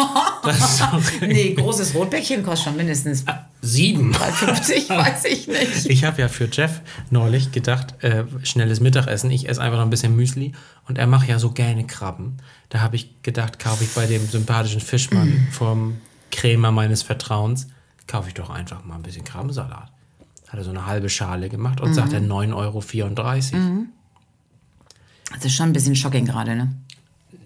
nee, 1.21 1.53
großes 1.53 1.93
Rotbäckchen 1.93 2.43
kostet 2.43 2.65
schon 2.65 2.77
mindestens 2.77 3.23
Sieben. 3.61 4.11
3,50 4.15 4.89
weiß 4.89 5.25
ich 5.25 5.47
nicht. 5.47 5.85
Ich 5.85 6.03
habe 6.03 6.21
ja 6.21 6.27
für 6.27 6.49
Jeff 6.51 6.81
neulich 7.09 7.51
gedacht, 7.51 8.03
äh, 8.03 8.23
schnelles 8.43 8.79
Mittagessen, 8.79 9.29
ich 9.29 9.47
esse 9.49 9.61
einfach 9.61 9.77
noch 9.77 9.85
ein 9.85 9.89
bisschen 9.89 10.15
Müsli 10.15 10.53
und 10.87 10.97
er 10.97 11.05
macht 11.05 11.27
ja 11.27 11.37
so 11.37 11.51
gerne 11.51 11.85
Krabben. 11.85 12.37
Da 12.69 12.79
habe 12.79 12.95
ich 12.95 13.21
gedacht, 13.21 13.59
kaufe 13.59 13.83
ich 13.83 13.91
bei 13.91 14.05
dem 14.05 14.27
sympathischen 14.27 14.81
Fischmann 14.81 15.47
vom 15.51 15.97
Krämer 16.31 16.71
meines 16.71 17.03
Vertrauens, 17.03 17.67
kaufe 18.07 18.29
ich 18.29 18.33
doch 18.33 18.49
einfach 18.49 18.85
mal 18.85 18.95
ein 18.95 19.03
bisschen 19.03 19.23
Krabbensalat. 19.23 19.91
Hat 20.49 20.59
er 20.59 20.63
so 20.63 20.69
eine 20.69 20.85
halbe 20.85 21.09
Schale 21.09 21.49
gemacht 21.49 21.81
und 21.81 21.91
mm. 21.91 21.93
sagt 21.93 22.13
er 22.13 22.21
9,34 22.21 22.53
Euro. 22.55 22.79
Mm. 23.59 23.89
Das 25.33 25.45
ist 25.45 25.55
schon 25.55 25.67
ein 25.67 25.73
bisschen 25.73 25.95
shocking 25.95 26.25
gerade, 26.25 26.55
ne? 26.55 26.73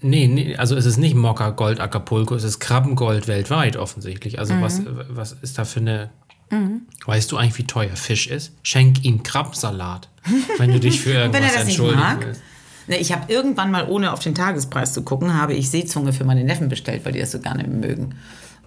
Nee, 0.01 0.27
nee, 0.27 0.55
also 0.55 0.75
es 0.75 0.85
ist 0.85 0.97
nicht 0.97 1.15
Mokka 1.15 1.51
Gold 1.51 1.79
Acapulco, 1.79 2.35
es 2.35 2.43
ist 2.43 2.59
Krabbengold 2.59 3.27
weltweit 3.27 3.77
offensichtlich. 3.77 4.39
Also 4.39 4.55
mhm. 4.55 4.61
was, 4.61 4.81
was 5.09 5.33
ist 5.33 5.57
da 5.57 5.65
für 5.65 5.79
eine. 5.79 6.09
Mhm. 6.49 6.81
Weißt 7.05 7.31
du 7.31 7.37
eigentlich, 7.37 7.57
wie 7.57 7.67
teuer 7.67 7.95
Fisch 7.95 8.27
ist? 8.27 8.53
Schenk 8.63 9.03
ihm 9.03 9.23
Krabbensalat, 9.23 10.09
wenn 10.57 10.71
du 10.71 10.79
dich 10.79 11.01
für 11.01 11.11
irgendwas 11.11 11.41
wenn 11.41 11.49
er 11.49 11.53
das 11.55 11.67
entschuldigen 11.67 11.99
nicht 11.99 12.09
mag. 12.09 12.25
willst. 12.25 12.41
Ne, 12.87 12.97
ich 12.97 13.11
habe 13.11 13.31
irgendwann 13.31 13.71
mal, 13.71 13.87
ohne 13.87 14.11
auf 14.11 14.19
den 14.19 14.35
Tagespreis 14.35 14.93
zu 14.93 15.03
gucken, 15.03 15.35
habe 15.35 15.53
ich 15.53 15.69
Seezunge 15.69 16.13
für 16.13 16.25
meine 16.25 16.43
Neffen 16.43 16.67
bestellt, 16.67 17.05
weil 17.05 17.13
die 17.13 17.19
das 17.19 17.31
so 17.31 17.39
gerne 17.39 17.67
mögen. 17.67 18.15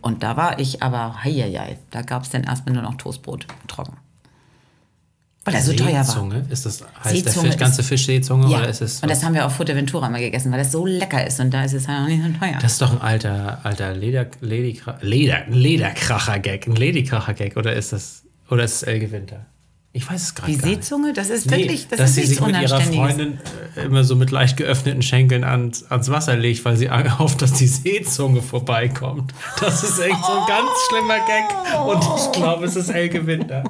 Und 0.00 0.23
da 0.23 0.37
war 0.37 0.61
ich 0.61 0.83
aber, 0.83 1.25
heieiei, 1.25 1.79
da 1.91 2.03
gab 2.03 2.23
es 2.23 2.31
dann 2.31 2.45
erstmal 2.45 2.75
nur 2.75 2.83
noch 2.83 2.95
Toastbrot 2.95 3.47
trocken. 3.67 3.97
Weil 5.45 5.55
er 5.55 5.63
so 5.63 5.73
teuer 5.75 5.95
war. 5.95 6.05
Seezunge? 6.05 6.45
Ist 6.49 6.65
das, 6.65 6.83
heißt 7.05 7.17
Seezunge 7.17 7.43
der 7.43 7.53
Fisch, 7.53 7.61
ganze 7.61 7.83
Fischseezunge 7.83 8.51
ja. 8.51 8.59
oder 8.59 8.69
ist 8.69 8.81
es? 8.81 9.01
Und 9.01 9.11
das 9.11 9.23
haben 9.23 9.35
wir 9.35 9.45
auf 9.45 9.55
Fuerteventura 9.55 10.09
mal 10.09 10.21
gegessen, 10.21 10.51
weil 10.51 10.59
das 10.59 10.73
so 10.73 10.87
lecker 10.87 11.27
ist 11.27 11.39
und 11.39 11.53
da 11.53 11.65
ist 11.65 11.75
es 11.75 11.87
halt 11.87 12.05
auch 12.05 12.09
nicht 12.09 12.23
so 12.23 12.39
teuer. 12.39 12.59
Das 12.63 12.73
ist 12.73 12.83
doch 12.83 12.93
ein 12.93 13.01
alter, 13.01 13.59
alter 13.63 13.95
Leder, 13.95 14.27
Leder, 14.41 14.99
Leder, 15.03 15.43
Lederkracher-Gag, 15.49 16.67
ein 16.67 16.77
Lederkracher-Gag 16.77 17.57
oder 17.57 17.75
ist 17.75 17.93
das, 17.93 18.25
oder 18.49 18.65
ist 18.65 18.77
es 18.77 18.83
Elge 18.85 19.11
Winter? 19.13 19.45
Ich 19.97 20.11
weiß 20.11 20.21
es 20.21 20.35
gerade 20.35 20.51
Die 20.51 20.59
Seezunge, 20.59 21.13
das 21.13 21.31
ist 21.31 21.49
nee, 21.49 21.59
wirklich, 21.59 21.87
das 21.87 22.01
dass 22.01 22.11
ist 22.11 22.17
sie 22.17 22.27
sich 22.27 22.41
mit 22.41 22.61
ihrer 22.61 22.81
Freundin 22.81 23.39
äh, 23.77 23.83
immer 23.83 24.03
so 24.03 24.17
mit 24.17 24.33
leicht 24.33 24.57
geöffneten 24.57 25.03
Schenkeln 25.03 25.45
ans, 25.45 25.85
ans 25.85 26.11
Wasser 26.11 26.37
legt, 26.37 26.65
weil 26.65 26.77
sie 26.77 26.91
hofft, 26.91 27.43
dass 27.43 27.53
die 27.53 27.69
Seezunge 27.69 28.43
vorbeikommt. 28.43 29.33
Das 29.61 29.85
ist 29.85 30.01
echt 30.01 30.19
so 30.25 30.33
ein 30.33 30.47
ganz 30.49 30.69
schlimmer 30.89 31.19
Gag 31.19 31.87
und 31.87 32.03
ich 32.19 32.33
glaube, 32.33 32.65
es 32.65 32.75
ist 32.75 32.89
Elke 32.89 33.25
Winter. 33.25 33.63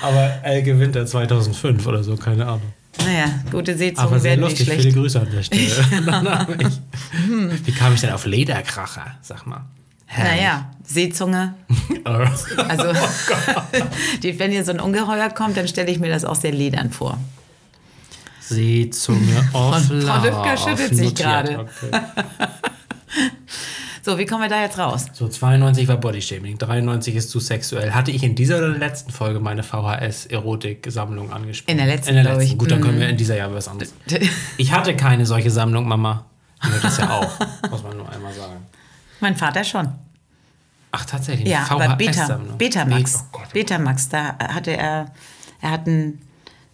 Aber 0.00 0.30
Elke 0.44 0.78
Winter 0.78 1.04
2005 1.04 1.84
oder 1.88 2.04
so, 2.04 2.14
keine 2.16 2.46
Ahnung. 2.46 2.72
Naja, 3.04 3.26
gute 3.50 3.76
Seezunge 3.76 4.06
Aber 4.06 4.20
sehr 4.20 4.36
lustig, 4.36 4.60
nicht 4.60 4.66
schlecht. 4.68 4.82
viele 4.82 4.94
Grüße 4.94 5.20
an 5.20 5.28
der 5.32 5.42
Stelle. 5.42 5.66
Wie 7.64 7.72
kam 7.72 7.94
ich 7.94 8.00
denn 8.00 8.12
auf 8.12 8.26
Lederkracher, 8.26 9.16
sag 9.22 9.44
mal? 9.44 9.66
Herrlich. 10.10 10.40
Naja, 10.40 10.70
Seezunge. 10.84 11.54
also, 12.04 12.90
oh 12.90 13.62
die, 14.22 14.38
wenn 14.38 14.50
hier 14.50 14.64
so 14.64 14.72
ein 14.72 14.80
Ungeheuer 14.80 15.28
kommt, 15.28 15.56
dann 15.56 15.68
stelle 15.68 15.90
ich 15.90 15.98
mir 15.98 16.08
das 16.08 16.24
auch 16.24 16.34
sehr 16.34 16.52
ledern 16.52 16.90
vor. 16.90 17.18
Seezunge 18.40 19.46
off 19.52 19.84
Frau 19.84 20.24
Lübcker 20.24 20.56
schüttelt 20.56 20.96
sich 20.96 21.14
gerade. 21.14 21.58
Okay. 21.58 22.00
so, 24.02 24.18
wie 24.18 24.24
kommen 24.24 24.44
wir 24.44 24.48
da 24.48 24.62
jetzt 24.62 24.78
raus? 24.78 25.04
So, 25.12 25.28
92 25.28 25.86
war 25.88 25.98
Bodyshaming, 25.98 26.56
93 26.56 27.14
ist 27.14 27.28
zu 27.28 27.38
sexuell. 27.38 27.92
Hatte 27.92 28.10
ich 28.10 28.22
in 28.22 28.34
dieser 28.34 28.66
letzten 28.66 29.12
Folge 29.12 29.40
meine 29.40 29.62
VHS-Erotik-Sammlung 29.62 31.30
angesprochen? 31.30 31.72
In 31.72 31.76
der 31.76 31.94
letzten, 31.94 32.16
in 32.16 32.24
der 32.24 32.34
letzten. 32.34 32.56
Gut, 32.56 32.70
dann 32.70 32.80
können 32.80 32.98
wir 32.98 33.04
mhm. 33.04 33.10
in 33.10 33.16
dieser 33.18 33.36
Jahr 33.36 33.52
was 33.52 33.68
anderes. 33.68 33.92
Ich 34.56 34.72
hatte 34.72 34.96
keine 34.96 35.26
solche 35.26 35.50
Sammlung, 35.50 35.86
Mama. 35.86 36.24
Du 36.62 36.70
das 36.82 36.96
ja 36.96 37.10
auch, 37.10 37.70
muss 37.70 37.82
man 37.82 37.98
nur 37.98 38.08
einmal 38.08 38.32
sagen. 38.32 38.56
Mein 39.20 39.36
Vater 39.36 39.64
schon. 39.64 39.92
Ach, 40.90 41.04
tatsächlich? 41.04 41.48
Ja, 41.48 41.66
aber 41.68 41.96
Beta, 41.96 42.40
Betamax. 42.56 43.16
Oh 43.16 43.38
Gott. 43.38 43.52
Betamax, 43.52 44.08
da 44.08 44.38
hatte 44.38 44.76
er, 44.76 45.12
er 45.60 45.70
hat 45.70 45.86
einen 45.86 46.20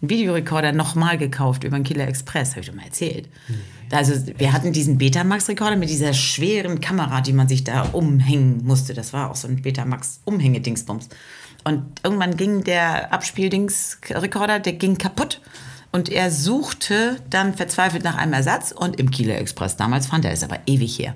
Videorekorder 0.01 0.71
nochmal 0.71 1.17
gekauft 1.17 1.63
über 1.63 1.77
den 1.77 1.83
Killer 1.83 2.07
Express, 2.07 2.51
habe 2.51 2.61
ich 2.61 2.67
doch 2.67 2.75
mal 2.75 2.85
erzählt. 2.85 3.29
Nee. 3.47 3.55
Also 3.91 4.13
wir 4.37 4.51
hatten 4.51 4.73
diesen 4.73 4.97
Betamax-Rekorder 4.97 5.75
mit 5.75 5.89
dieser 5.89 6.13
schweren 6.13 6.79
Kamera, 6.81 7.21
die 7.21 7.33
man 7.33 7.47
sich 7.47 7.63
da 7.63 7.83
umhängen 7.83 8.65
musste. 8.65 8.93
Das 8.93 9.13
war 9.13 9.29
auch 9.29 9.35
so 9.35 9.47
ein 9.47 9.61
Betamax-Umhängedingsbums. 9.61 11.09
Und 11.63 11.83
irgendwann 12.03 12.35
ging 12.37 12.63
der 12.63 13.13
Abspieldings-Rekorder, 13.13 14.59
der 14.59 14.73
ging 14.73 14.97
kaputt. 14.97 15.41
Und 15.91 16.09
er 16.09 16.29
suchte 16.29 17.21
dann 17.29 17.55
verzweifelt 17.55 18.03
nach 18.03 18.17
einem 18.17 18.33
Ersatz 18.33 18.71
und 18.71 18.99
im 18.99 19.11
Kieler 19.11 19.37
Express, 19.37 19.77
damals 19.77 20.07
fand 20.07 20.25
er 20.25 20.31
es 20.31 20.43
aber 20.43 20.59
ewig 20.65 20.99
her, 20.99 21.15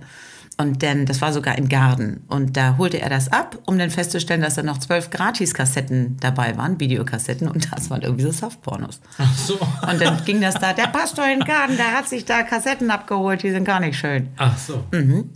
und 0.59 0.83
dann, 0.83 1.05
das 1.05 1.21
war 1.21 1.31
sogar 1.31 1.57
im 1.57 1.69
Garten. 1.69 2.21
Und 2.27 2.57
da 2.57 2.75
holte 2.77 2.99
er 2.99 3.09
das 3.09 3.31
ab, 3.31 3.57
um 3.65 3.79
dann 3.79 3.89
festzustellen, 3.89 4.41
dass 4.41 4.55
da 4.55 4.61
noch 4.61 4.77
zwölf 4.77 5.09
Gratis-Kassetten 5.09 6.17
dabei 6.19 6.57
waren, 6.57 6.81
Videokassetten. 6.81 7.47
Und 7.47 7.71
das 7.71 7.89
waren 7.89 8.01
irgendwie 8.01 8.23
so 8.23 8.31
Softpornos. 8.31 8.99
Ach 9.17 9.37
so. 9.37 9.57
Und 9.89 10.01
dann 10.01 10.21
ging 10.25 10.41
das 10.41 10.55
da, 10.55 10.73
der 10.73 10.87
Pastor 10.87 11.23
in 11.31 11.39
den 11.39 11.47
Garten, 11.47 11.77
der 11.77 11.93
hat 11.93 12.09
sich 12.09 12.25
da 12.25 12.43
Kassetten 12.43 12.91
abgeholt, 12.91 13.41
die 13.41 13.51
sind 13.51 13.63
gar 13.63 13.79
nicht 13.79 13.97
schön. 13.97 14.27
Ach 14.35 14.57
so. 14.57 14.83
Mhm. 14.91 15.29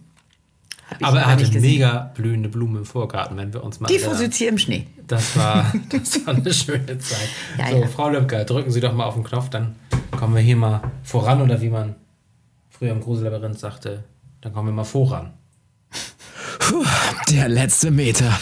Aber 1.02 1.20
er 1.20 1.28
hatte 1.28 1.58
mega 1.58 2.12
blühende 2.14 2.50
Blumen 2.50 2.76
im 2.76 2.86
Vorgarten, 2.86 3.38
wenn 3.38 3.54
wir 3.54 3.64
uns 3.64 3.80
mal. 3.80 3.88
Die 3.88 4.00
hier 4.00 4.50
im 4.50 4.58
Schnee. 4.58 4.88
Das 5.08 5.38
war, 5.38 5.72
das 5.90 6.26
war 6.26 6.36
eine 6.36 6.54
schöne 6.54 7.00
Zeit. 7.00 7.30
Ja, 7.58 7.70
so, 7.70 7.78
ja. 7.78 7.88
Frau 7.88 8.10
Löbker, 8.10 8.44
drücken 8.44 8.72
Sie 8.72 8.82
doch 8.82 8.94
mal 8.94 9.06
auf 9.06 9.14
den 9.14 9.24
Knopf, 9.24 9.50
dann 9.50 9.76
kommen 10.12 10.36
wir 10.36 10.42
hier 10.42 10.58
mal 10.58 10.82
voran 11.02 11.42
oder 11.42 11.62
wie 11.62 11.70
man 11.70 11.96
früher 12.70 12.92
im 12.92 13.00
Grusellabyrinth 13.00 13.58
sagte, 13.58 14.04
dann 14.44 14.54
kommen 14.54 14.68
wir 14.68 14.74
mal 14.74 14.84
voran. 14.84 15.32
Puh, 16.60 16.86
der 17.30 17.48
letzte 17.48 17.92
Meter. 17.92 18.38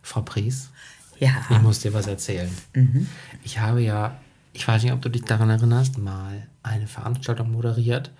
Frau 0.00 0.22
Pries? 0.22 0.70
Ja. 1.18 1.44
Ich 1.50 1.60
muss 1.60 1.80
dir 1.80 1.92
was 1.92 2.06
erzählen. 2.06 2.50
Mhm. 2.74 3.06
Ich 3.44 3.58
habe 3.58 3.82
ja, 3.82 4.16
ich 4.54 4.66
weiß 4.66 4.82
nicht, 4.82 4.92
ob 4.92 5.02
du 5.02 5.10
dich 5.10 5.24
daran 5.24 5.50
erinnerst, 5.50 5.98
mal 5.98 6.46
eine 6.62 6.86
Veranstaltung 6.86 7.52
moderiert, 7.52 8.12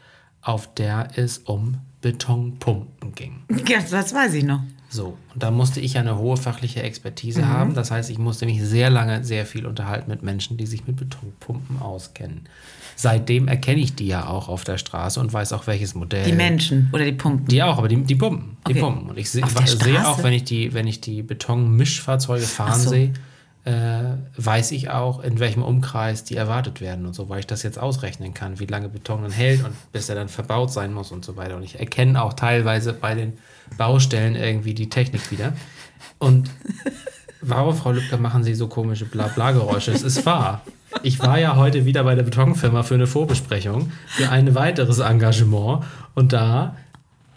auf 0.42 0.74
der 0.74 1.08
es 1.16 1.38
um 1.38 1.78
Betonpumpen 2.02 3.14
ging. 3.14 3.44
Ja, 3.66 3.80
das 3.80 4.12
weiß 4.12 4.34
ich 4.34 4.44
noch. 4.44 4.62
So, 4.90 5.18
und 5.34 5.42
da 5.42 5.50
musste 5.50 5.80
ich 5.80 5.98
eine 5.98 6.16
hohe 6.16 6.36
fachliche 6.36 6.82
Expertise 6.82 7.42
mhm. 7.42 7.48
haben. 7.48 7.74
Das 7.74 7.90
heißt, 7.90 8.08
ich 8.10 8.18
musste 8.18 8.46
mich 8.46 8.62
sehr 8.62 8.88
lange, 8.88 9.22
sehr 9.22 9.44
viel 9.44 9.66
unterhalten 9.66 10.10
mit 10.10 10.22
Menschen, 10.22 10.56
die 10.56 10.66
sich 10.66 10.86
mit 10.86 10.96
Betonpumpen 10.96 11.80
auskennen 11.80 12.48
seitdem 12.98 13.46
erkenne 13.46 13.80
ich 13.80 13.94
die 13.94 14.08
ja 14.08 14.26
auch 14.26 14.48
auf 14.48 14.64
der 14.64 14.76
Straße 14.76 15.20
und 15.20 15.32
weiß 15.32 15.52
auch 15.52 15.66
welches 15.66 15.94
Modell. 15.94 16.24
Die 16.24 16.32
Menschen 16.32 16.90
oder 16.92 17.04
die 17.04 17.12
Pumpen? 17.12 17.46
Die 17.46 17.62
auch, 17.62 17.78
aber 17.78 17.86
die, 17.86 18.02
die 18.02 18.16
Pumpen. 18.16 18.56
Die 18.66 18.72
okay. 18.72 18.80
Pumpen. 18.80 19.08
Und 19.10 19.18
ich 19.18 19.30
sehe 19.30 19.44
seh 19.46 19.98
auch, 19.98 20.22
wenn 20.22 20.32
ich 20.32 20.44
die, 20.44 20.74
wenn 20.74 20.86
ich 20.88 21.00
die 21.00 21.22
Betonmischfahrzeuge 21.22 22.44
fahren 22.44 22.80
so. 22.80 22.90
sehe, 22.90 23.12
äh, 23.68 24.16
weiß 24.36 24.72
ich 24.72 24.88
auch, 24.88 25.20
in 25.20 25.40
welchem 25.40 25.62
Umkreis 25.62 26.24
die 26.24 26.36
erwartet 26.36 26.80
werden 26.80 27.04
und 27.04 27.12
so, 27.12 27.28
weil 27.28 27.40
ich 27.40 27.46
das 27.46 27.62
jetzt 27.62 27.78
ausrechnen 27.78 28.32
kann, 28.32 28.58
wie 28.58 28.64
lange 28.64 28.88
Beton 28.88 29.22
dann 29.22 29.30
hält 29.30 29.62
und 29.62 29.74
bis 29.92 30.08
er 30.08 30.14
dann 30.14 30.30
verbaut 30.30 30.72
sein 30.72 30.94
muss 30.94 31.12
und 31.12 31.22
so 31.22 31.36
weiter. 31.36 31.56
Und 31.56 31.64
ich 31.64 31.78
erkenne 31.78 32.22
auch 32.22 32.32
teilweise 32.32 32.94
bei 32.94 33.14
den 33.14 33.34
Baustellen 33.76 34.36
irgendwie 34.36 34.72
die 34.72 34.88
Technik 34.88 35.30
wieder. 35.30 35.52
Und 36.18 36.50
warum, 37.42 37.76
Frau 37.76 37.92
Lübcker, 37.92 38.16
machen 38.16 38.42
Sie 38.42 38.54
so 38.54 38.68
komische 38.68 39.04
Blabla-Geräusche? 39.04 39.92
Es 39.92 40.02
ist 40.02 40.24
wahr. 40.24 40.62
Ich 41.02 41.20
war 41.20 41.38
ja 41.38 41.56
heute 41.56 41.84
wieder 41.84 42.04
bei 42.04 42.14
der 42.14 42.22
Betonfirma 42.22 42.82
für 42.82 42.94
eine 42.94 43.06
Vorbesprechung, 43.06 43.92
für 44.06 44.30
ein 44.30 44.54
weiteres 44.54 45.00
Engagement. 45.00 45.84
Und 46.14 46.32
da 46.32 46.74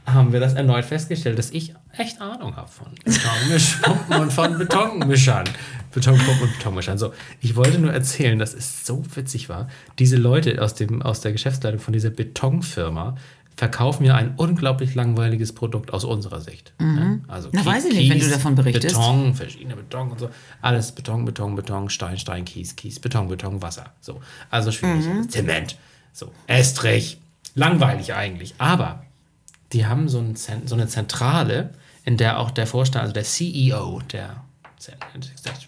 haben 0.06 0.32
wir 0.32 0.40
das 0.40 0.54
erneut 0.54 0.86
festgestellt, 0.86 1.38
dass 1.38 1.50
ich 1.52 1.74
echt 1.98 2.22
Ahnung 2.22 2.56
habe 2.56 2.70
von 2.70 2.88
Betonmischpumpen 3.04 4.16
und 4.22 4.32
von 4.32 4.58
Betonmischern. 4.58 5.50
Betonpumpen 5.92 6.42
und 6.42 6.58
Betonmischern. 6.58 6.98
So, 6.98 7.14
ich 7.40 7.56
wollte 7.56 7.80
nur 7.80 7.92
erzählen, 7.92 8.40
dass 8.40 8.54
es 8.54 8.86
so 8.86 9.04
witzig 9.16 9.50
war. 9.50 9.68
Diese 10.00 10.16
Leute 10.16 10.62
aus, 10.62 10.74
dem, 10.74 11.02
aus 11.02 11.22
der 11.22 11.32
Geschäftsleitung 11.32 11.80
von 11.80 11.94
dieser 11.94 12.10
Betonfirma 12.10 13.16
verkaufen 13.56 14.06
ja 14.06 14.16
ein 14.16 14.34
unglaublich 14.38 14.96
langweiliges 14.96 15.54
Produkt 15.54 15.94
aus 15.94 16.04
unserer 16.04 16.42
Sicht. 16.42 16.74
Mhm. 16.80 17.26
Also 17.28 17.50
Na, 17.52 17.62
Kies, 17.62 17.70
weiß 17.70 17.86
ich 17.86 17.94
nicht, 17.94 18.10
wenn 18.10 18.20
du 18.20 18.30
davon 18.30 18.56
berichtest. 18.56 18.96
Beton, 18.96 19.36
verschiedene 19.36 19.76
Beton 19.76 20.12
und 20.12 20.20
so. 20.20 20.30
Alles 20.62 20.92
Beton, 20.92 21.26
Beton, 21.26 21.56
Beton, 21.56 21.90
Stein, 21.90 22.18
Stein, 22.18 22.46
Kies, 22.46 22.76
Kies, 22.76 23.00
Beton, 23.00 23.28
Beton, 23.28 23.62
Wasser. 23.62 23.92
So. 24.00 24.20
Also 24.50 24.72
schwierig. 24.72 25.06
Mhm. 25.06 25.30
Zement. 25.30 25.78
So. 26.14 26.32
Estrich. 26.48 27.20
Langweilig 27.54 28.14
eigentlich. 28.14 28.56
Aber 28.58 29.04
die 29.74 29.86
haben 29.86 30.10
so, 30.10 30.20
ein, 30.20 30.36
so 30.36 30.76
eine 30.76 30.88
Zentrale, 30.88 31.72
in 32.04 32.18
der 32.18 32.40
auch 32.40 32.52
der 32.52 32.66
Vorstand, 32.66 33.04
also 33.04 33.14
der 33.14 33.24
CEO, 33.24 34.02
der 34.12 34.44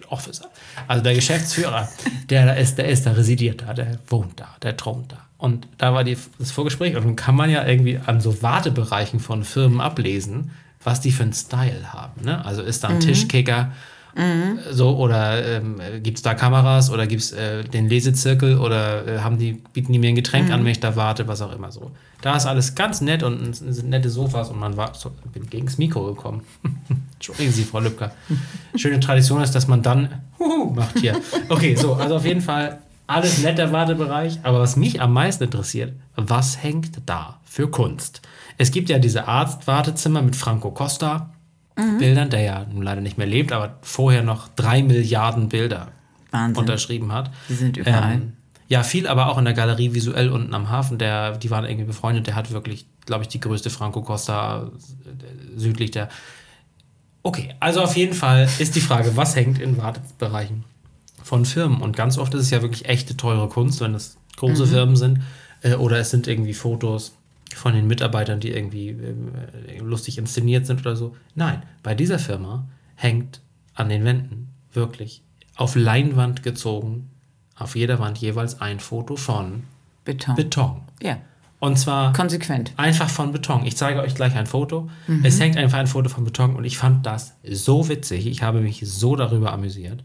Officer, 0.09 0.45
also 0.87 1.03
der 1.03 1.15
Geschäftsführer, 1.15 1.87
der 2.29 2.45
da 2.45 2.53
ist, 2.53 2.77
der 2.77 2.87
ist 2.87 3.05
da, 3.05 3.11
residiert 3.11 3.61
da, 3.61 3.73
der 3.73 3.99
wohnt 4.07 4.39
da, 4.39 4.55
der 4.61 4.77
thront 4.77 5.11
da. 5.11 5.17
Und 5.37 5.67
da 5.77 5.93
war 5.93 6.03
die, 6.03 6.17
das 6.39 6.51
Vorgespräch 6.51 6.95
und 6.95 7.03
dann 7.03 7.15
kann 7.15 7.35
man 7.35 7.49
ja 7.49 7.65
irgendwie 7.65 7.97
an 7.97 8.21
so 8.21 8.41
Wartebereichen 8.41 9.19
von 9.19 9.43
Firmen 9.43 9.81
ablesen, 9.81 10.51
was 10.83 11.01
die 11.01 11.11
für 11.11 11.23
einen 11.23 11.33
Style 11.33 11.91
haben. 11.91 12.23
Ne? 12.23 12.43
Also 12.45 12.61
ist 12.61 12.83
da 12.83 12.89
ein 12.89 12.95
mhm. 12.95 13.01
Tischkicker 13.01 13.71
mhm. 14.15 14.59
so 14.71 14.95
oder 14.97 15.57
ähm, 15.57 15.81
gibt 16.01 16.17
es 16.17 16.23
da 16.23 16.33
Kameras 16.33 16.89
oder 16.89 17.07
gibt 17.07 17.23
es 17.23 17.31
äh, 17.33 17.63
den 17.63 17.89
Lesezirkel 17.89 18.57
oder 18.57 19.07
äh, 19.07 19.19
haben 19.19 19.37
die, 19.37 19.61
bieten 19.73 19.91
die 19.91 19.99
mir 19.99 20.09
ein 20.09 20.15
Getränk 20.15 20.47
mhm. 20.47 20.53
an, 20.53 20.63
wenn 20.63 20.71
ich 20.71 20.79
da 20.79 20.95
warte, 20.95 21.27
was 21.27 21.41
auch 21.41 21.53
immer 21.53 21.71
so. 21.71 21.91
Da 22.21 22.37
ist 22.37 22.45
alles 22.45 22.73
ganz 22.75 23.01
nett 23.01 23.21
und 23.21 23.53
sind 23.53 23.89
nette 23.89 24.09
Sofas 24.09 24.49
und 24.49 24.59
man 24.59 24.77
war, 24.77 24.95
so, 24.95 25.11
bin 25.33 25.49
gegen 25.49 25.65
das 25.65 25.77
Mikro 25.77 26.05
gekommen. 26.05 26.43
Entschuldigen 27.23 27.53
Sie, 27.53 27.63
Frau 27.63 27.79
Lübcker. 27.79 28.11
Schöne 28.75 28.99
Tradition 28.99 29.41
ist, 29.41 29.55
dass 29.55 29.69
man 29.69 29.81
dann 29.81 30.09
huhu, 30.37 30.71
macht 30.71 30.99
hier. 30.99 31.17
Okay, 31.47 31.73
so, 31.73 31.93
also 31.93 32.17
auf 32.17 32.25
jeden 32.25 32.41
Fall 32.41 32.81
alles 33.07 33.41
nett 33.41 33.57
der 33.57 33.71
Wartebereich. 33.71 34.39
Aber 34.43 34.59
was 34.59 34.75
mich 34.75 34.99
am 35.01 35.13
meisten 35.13 35.45
interessiert, 35.45 35.93
was 36.17 36.61
hängt 36.61 36.99
da 37.05 37.39
für 37.45 37.69
Kunst? 37.69 38.21
Es 38.57 38.71
gibt 38.71 38.89
ja 38.89 38.99
diese 38.99 39.25
Arztwartezimmer 39.25 40.21
mit 40.21 40.35
Franco 40.35 40.71
Costa. 40.71 41.29
Mhm. 41.77 41.97
Bildern, 41.97 42.29
der 42.29 42.41
ja 42.41 42.65
nun 42.69 42.83
leider 42.83 42.99
nicht 42.99 43.17
mehr 43.17 43.25
lebt, 43.25 43.53
aber 43.53 43.77
vorher 43.81 44.21
noch 44.21 44.49
drei 44.49 44.83
Milliarden 44.83 45.47
Bilder 45.47 45.93
Wahnsinn. 46.31 46.59
unterschrieben 46.59 47.13
hat. 47.13 47.31
Die 47.47 47.55
sind 47.55 47.77
überall. 47.77 48.15
Ähm, 48.15 48.33
ja, 48.67 48.83
viel, 48.83 49.07
aber 49.07 49.29
auch 49.29 49.37
in 49.37 49.45
der 49.45 49.53
Galerie 49.53 49.93
visuell 49.93 50.29
unten 50.29 50.53
am 50.53 50.69
Hafen. 50.69 50.97
Der, 50.97 51.37
die 51.37 51.49
waren 51.51 51.63
irgendwie 51.63 51.85
befreundet. 51.85 52.27
Der 52.27 52.35
hat 52.35 52.51
wirklich, 52.51 52.85
glaube 53.05 53.23
ich, 53.23 53.29
die 53.29 53.39
größte 53.39 53.69
Franco 53.69 54.01
Costa 54.01 54.71
äh, 55.05 55.57
südlich 55.57 55.91
der. 55.91 56.09
Okay, 57.23 57.55
also 57.61 57.81
auf 57.81 57.95
jeden 57.95 58.13
Fall 58.13 58.49
ist 58.59 58.75
die 58.75 58.81
Frage, 58.81 59.15
was 59.15 59.35
hängt 59.35 59.59
in 59.59 59.77
Wartebereichen 59.77 60.65
von 61.23 61.45
Firmen? 61.45 61.81
Und 61.81 61.95
ganz 61.95 62.17
oft 62.17 62.33
ist 62.33 62.41
es 62.41 62.49
ja 62.49 62.61
wirklich 62.61 62.85
echte 62.85 63.15
teure 63.15 63.47
Kunst, 63.47 63.79
wenn 63.79 63.95
es 63.95 64.17
große 64.35 64.65
mhm. 64.65 64.69
Firmen 64.69 64.95
sind. 64.97 65.21
Äh, 65.61 65.75
oder 65.75 65.97
es 65.97 66.09
sind 66.09 66.27
irgendwie 66.27 66.53
Fotos 66.53 67.15
von 67.55 67.73
den 67.73 67.87
Mitarbeitern, 67.87 68.41
die 68.41 68.51
irgendwie 68.51 68.89
äh, 68.89 69.79
lustig 69.79 70.17
inszeniert 70.17 70.65
sind 70.65 70.81
oder 70.81 70.95
so. 70.95 71.15
Nein, 71.33 71.63
bei 71.81 71.95
dieser 71.95 72.19
Firma 72.19 72.67
hängt 72.95 73.41
an 73.73 73.89
den 73.89 74.03
Wänden 74.03 74.49
wirklich 74.73 75.21
auf 75.55 75.75
Leinwand 75.75 76.43
gezogen, 76.43 77.09
auf 77.55 77.75
jeder 77.75 77.99
Wand 77.99 78.17
jeweils 78.17 78.59
ein 78.59 78.79
Foto 78.79 79.15
von 79.15 79.63
Beton. 80.03 80.35
Beton. 80.35 80.81
Ja. 81.01 81.19
Und 81.63 81.77
zwar 81.77 82.11
konsequent. 82.11 82.73
Einfach 82.75 83.09
von 83.09 83.31
Beton. 83.31 83.65
Ich 83.65 83.77
zeige 83.77 84.01
euch 84.01 84.15
gleich 84.15 84.35
ein 84.35 84.47
Foto. 84.47 84.89
Mhm. 85.07 85.23
Es 85.23 85.39
hängt 85.39 85.55
einfach 85.55 85.77
ein 85.77 85.87
Foto 85.87 86.09
von 86.09 86.25
Beton 86.25 86.57
und 86.57 86.65
ich 86.65 86.77
fand 86.77 87.05
das 87.05 87.35
so 87.49 87.87
witzig. 87.87 88.27
Ich 88.27 88.43
habe 88.43 88.59
mich 88.59 88.81
so 88.83 89.15
darüber 89.15 89.53
amüsiert. 89.53 90.03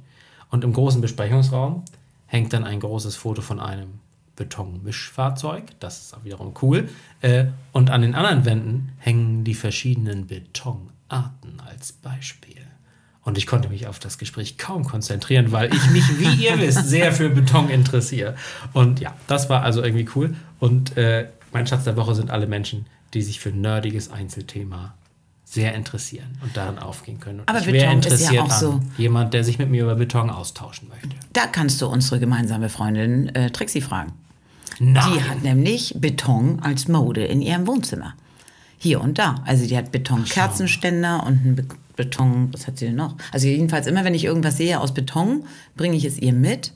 Und 0.50 0.62
im 0.62 0.72
großen 0.72 1.00
Besprechungsraum 1.00 1.82
hängt 2.26 2.52
dann 2.52 2.62
ein 2.62 2.78
großes 2.78 3.16
Foto 3.16 3.42
von 3.42 3.58
einem 3.58 3.88
Betonmischfahrzeug. 4.36 5.64
Das 5.80 6.00
ist 6.00 6.16
auch 6.16 6.22
wiederum 6.22 6.54
cool. 6.62 6.88
Äh, 7.22 7.46
und 7.72 7.90
an 7.90 8.02
den 8.02 8.14
anderen 8.14 8.44
Wänden 8.44 8.92
hängen 8.98 9.42
die 9.42 9.54
verschiedenen 9.54 10.28
Betonarten 10.28 11.60
als 11.68 11.90
Beispiel. 11.90 12.54
Und 13.24 13.36
ich 13.36 13.48
konnte 13.48 13.68
mich 13.68 13.88
auf 13.88 13.98
das 13.98 14.18
Gespräch 14.18 14.58
kaum 14.58 14.84
konzentrieren, 14.84 15.50
weil 15.50 15.74
ich 15.74 15.90
mich, 15.90 16.04
wie 16.20 16.44
ihr 16.44 16.60
wisst, 16.60 16.88
sehr 16.88 17.12
für 17.12 17.30
Beton 17.30 17.68
interessiere. 17.68 18.36
Und 18.74 19.00
ja, 19.00 19.12
das 19.26 19.50
war 19.50 19.62
also 19.64 19.82
irgendwie 19.82 20.08
cool. 20.14 20.36
Und 20.60 20.96
äh, 20.96 21.26
mein 21.52 21.66
Schatz 21.66 21.84
der 21.84 21.96
Woche 21.96 22.14
sind 22.14 22.30
alle 22.30 22.46
Menschen, 22.46 22.86
die 23.14 23.22
sich 23.22 23.40
für 23.40 23.50
ein 23.50 23.60
nerdiges 23.60 24.10
Einzelthema 24.10 24.94
sehr 25.44 25.74
interessieren 25.74 26.38
und 26.42 26.56
darin 26.56 26.78
aufgehen 26.78 27.20
können. 27.20 27.40
Und 27.40 27.48
Aber 27.48 27.60
Beton 27.60 28.00
ist 28.00 28.30
ja 28.30 28.42
auch 28.42 28.50
so. 28.50 28.80
Jemand, 28.98 29.32
der 29.32 29.44
sich 29.44 29.58
mit 29.58 29.70
mir 29.70 29.84
über 29.84 29.94
Beton 29.94 30.28
austauschen 30.28 30.88
möchte. 30.88 31.08
Da 31.32 31.46
kannst 31.46 31.80
du 31.80 31.86
unsere 31.86 32.20
gemeinsame 32.20 32.68
Freundin 32.68 33.34
äh, 33.34 33.50
Trixie 33.50 33.80
fragen. 33.80 34.12
Nein. 34.78 35.04
Die 35.14 35.22
hat 35.22 35.42
nämlich 35.42 35.94
Beton 35.96 36.60
als 36.60 36.86
Mode 36.86 37.24
in 37.24 37.40
ihrem 37.40 37.66
Wohnzimmer. 37.66 38.14
Hier 38.76 39.00
und 39.00 39.18
da. 39.18 39.36
Also 39.46 39.66
die 39.66 39.76
hat 39.76 39.90
Betonkerzenständer 39.90 41.24
und 41.26 41.40
einen 41.40 41.68
Beton, 41.96 42.52
was 42.52 42.66
hat 42.66 42.78
sie 42.78 42.86
denn 42.86 42.96
noch? 42.96 43.16
Also 43.32 43.48
jedenfalls 43.48 43.86
immer, 43.86 44.04
wenn 44.04 44.14
ich 44.14 44.24
irgendwas 44.24 44.58
sehe 44.58 44.78
aus 44.78 44.92
Beton, 44.94 45.44
bringe 45.76 45.96
ich 45.96 46.04
es 46.04 46.18
ihr 46.18 46.32
mit. 46.32 46.72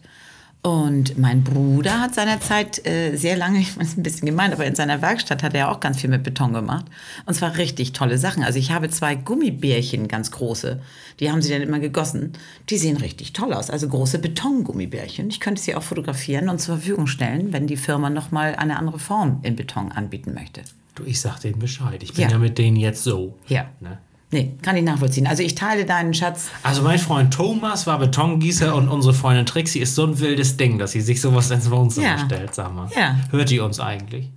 Und 0.64 1.18
mein 1.18 1.42
Bruder 1.42 2.01
hat 2.01 2.14
seinerzeit 2.14 2.87
äh, 2.87 3.16
sehr 3.16 3.37
lange, 3.37 3.59
ich 3.61 3.77
meine, 3.77 3.90
ein 3.90 4.03
bisschen 4.05 4.27
gemeint, 4.27 4.55
aber 4.55 4.64
in 4.64 4.77
seiner 4.77 5.03
Werkstatt 5.03 5.42
hat 5.42 5.55
er 5.55 5.72
auch 5.72 5.81
ganz 5.81 6.01
viel 6.01 6.09
mit 6.09 6.22
Beton 6.22 6.53
gemacht. 6.53 6.87
Und 7.27 7.35
zwar 7.35 7.57
richtig 7.57 7.92
tolle 7.92 8.16
Sachen. 8.16 8.44
Also 8.44 8.61
ich 8.61 8.70
habe 8.70 8.88
zwei 8.88 9.16
Gummibärchen, 9.16 10.07
ganz 10.07 10.31
große. 10.31 10.81
Die 11.18 11.33
haben 11.33 11.42
sie 11.42 11.51
dann 11.51 11.62
immer 11.62 11.81
gegossen. 11.81 12.35
Die 12.70 12.79
sehen 12.79 12.96
richtig 12.96 13.33
toll 13.33 13.53
aus. 13.53 13.70
Also 13.70 13.88
große 13.88 14.20
Betongummibärchen. 14.20 15.31
Ich 15.31 15.40
könnte 15.40 15.61
sie 15.61 15.75
auch 15.75 15.83
fotografieren 15.83 16.48
und 16.48 16.61
zur 16.61 16.77
Verfügung 16.77 17.09
stellen, 17.09 17.53
wenn 17.53 17.66
die 17.66 17.77
Firma 17.77 18.09
nochmal 18.09 18.55
eine 18.55 18.79
andere 18.79 19.01
Form 19.01 19.40
in 19.42 19.57
Beton 19.57 19.90
anbieten 19.90 20.33
möchte. 20.33 20.62
Du, 20.94 21.03
ich 21.05 21.20
sag 21.20 21.40
denen 21.40 21.59
Bescheid. 21.59 22.03
Ich 22.05 22.12
bin 22.12 22.22
ja, 22.22 22.31
ja 22.31 22.38
mit 22.38 22.59
denen 22.59 22.77
jetzt 22.77 23.03
so. 23.03 23.37
Ja. 23.48 23.68
Ne? 23.81 23.98
Nee, 24.33 24.55
kann 24.62 24.77
ich 24.77 24.83
nachvollziehen. 24.83 25.27
Also 25.27 25.42
ich 25.42 25.55
teile 25.55 25.85
deinen 25.85 26.14
Schatz. 26.14 26.49
Also 26.62 26.81
mein 26.81 26.99
Freund 26.99 27.35
Thomas 27.35 27.87
war 27.87 27.99
Betongießer 27.99 28.75
und 28.75 28.88
unsere 28.88 29.12
Freundin 29.12 29.45
Trixie 29.45 29.81
ist 29.81 29.95
so 29.95 30.07
ein 30.07 30.18
wildes 30.21 30.57
Ding, 30.57 30.79
dass 30.79 30.92
sie 30.92 31.03
sich 31.03 31.21
sowas 31.21 31.51
ins 31.51 31.71
Wohnzimmer 31.71 32.07
ja. 32.07 32.25
stellt, 32.25 32.55
sag 32.55 32.75
mal. 32.75 32.88
Ja. 32.97 33.16
Hört 33.31 33.51
die 33.51 33.61
uns 33.61 33.79
eigentlich? 33.79 34.31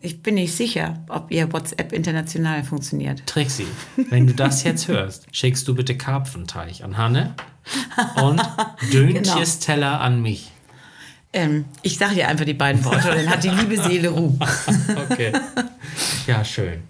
Ich 0.00 0.20
bin 0.20 0.34
nicht 0.34 0.52
sicher, 0.52 1.04
ob 1.08 1.30
ihr 1.30 1.52
WhatsApp 1.52 1.92
international 1.92 2.64
funktioniert. 2.64 3.24
Trixie, 3.24 3.68
wenn 4.10 4.26
du 4.26 4.34
das 4.34 4.64
jetzt 4.64 4.88
hörst, 4.88 5.26
schickst 5.30 5.68
du 5.68 5.76
bitte 5.76 5.96
Karpfenteich 5.96 6.82
an 6.82 6.98
Hanne 6.98 7.34
und 8.20 8.42
Döntjes-Teller 8.92 9.92
genau. 9.92 10.02
an 10.02 10.22
mich. 10.22 10.50
Ähm, 11.32 11.66
ich 11.82 11.98
sage 11.98 12.16
dir 12.16 12.26
einfach 12.26 12.46
die 12.46 12.54
beiden 12.54 12.84
Worte, 12.84 13.14
dann 13.14 13.30
hat 13.30 13.44
die 13.44 13.50
liebe 13.50 13.80
Seele 13.80 14.08
Ruhe. 14.08 14.36
okay. 15.10 15.32
Ja, 16.26 16.44
schön. 16.44 16.82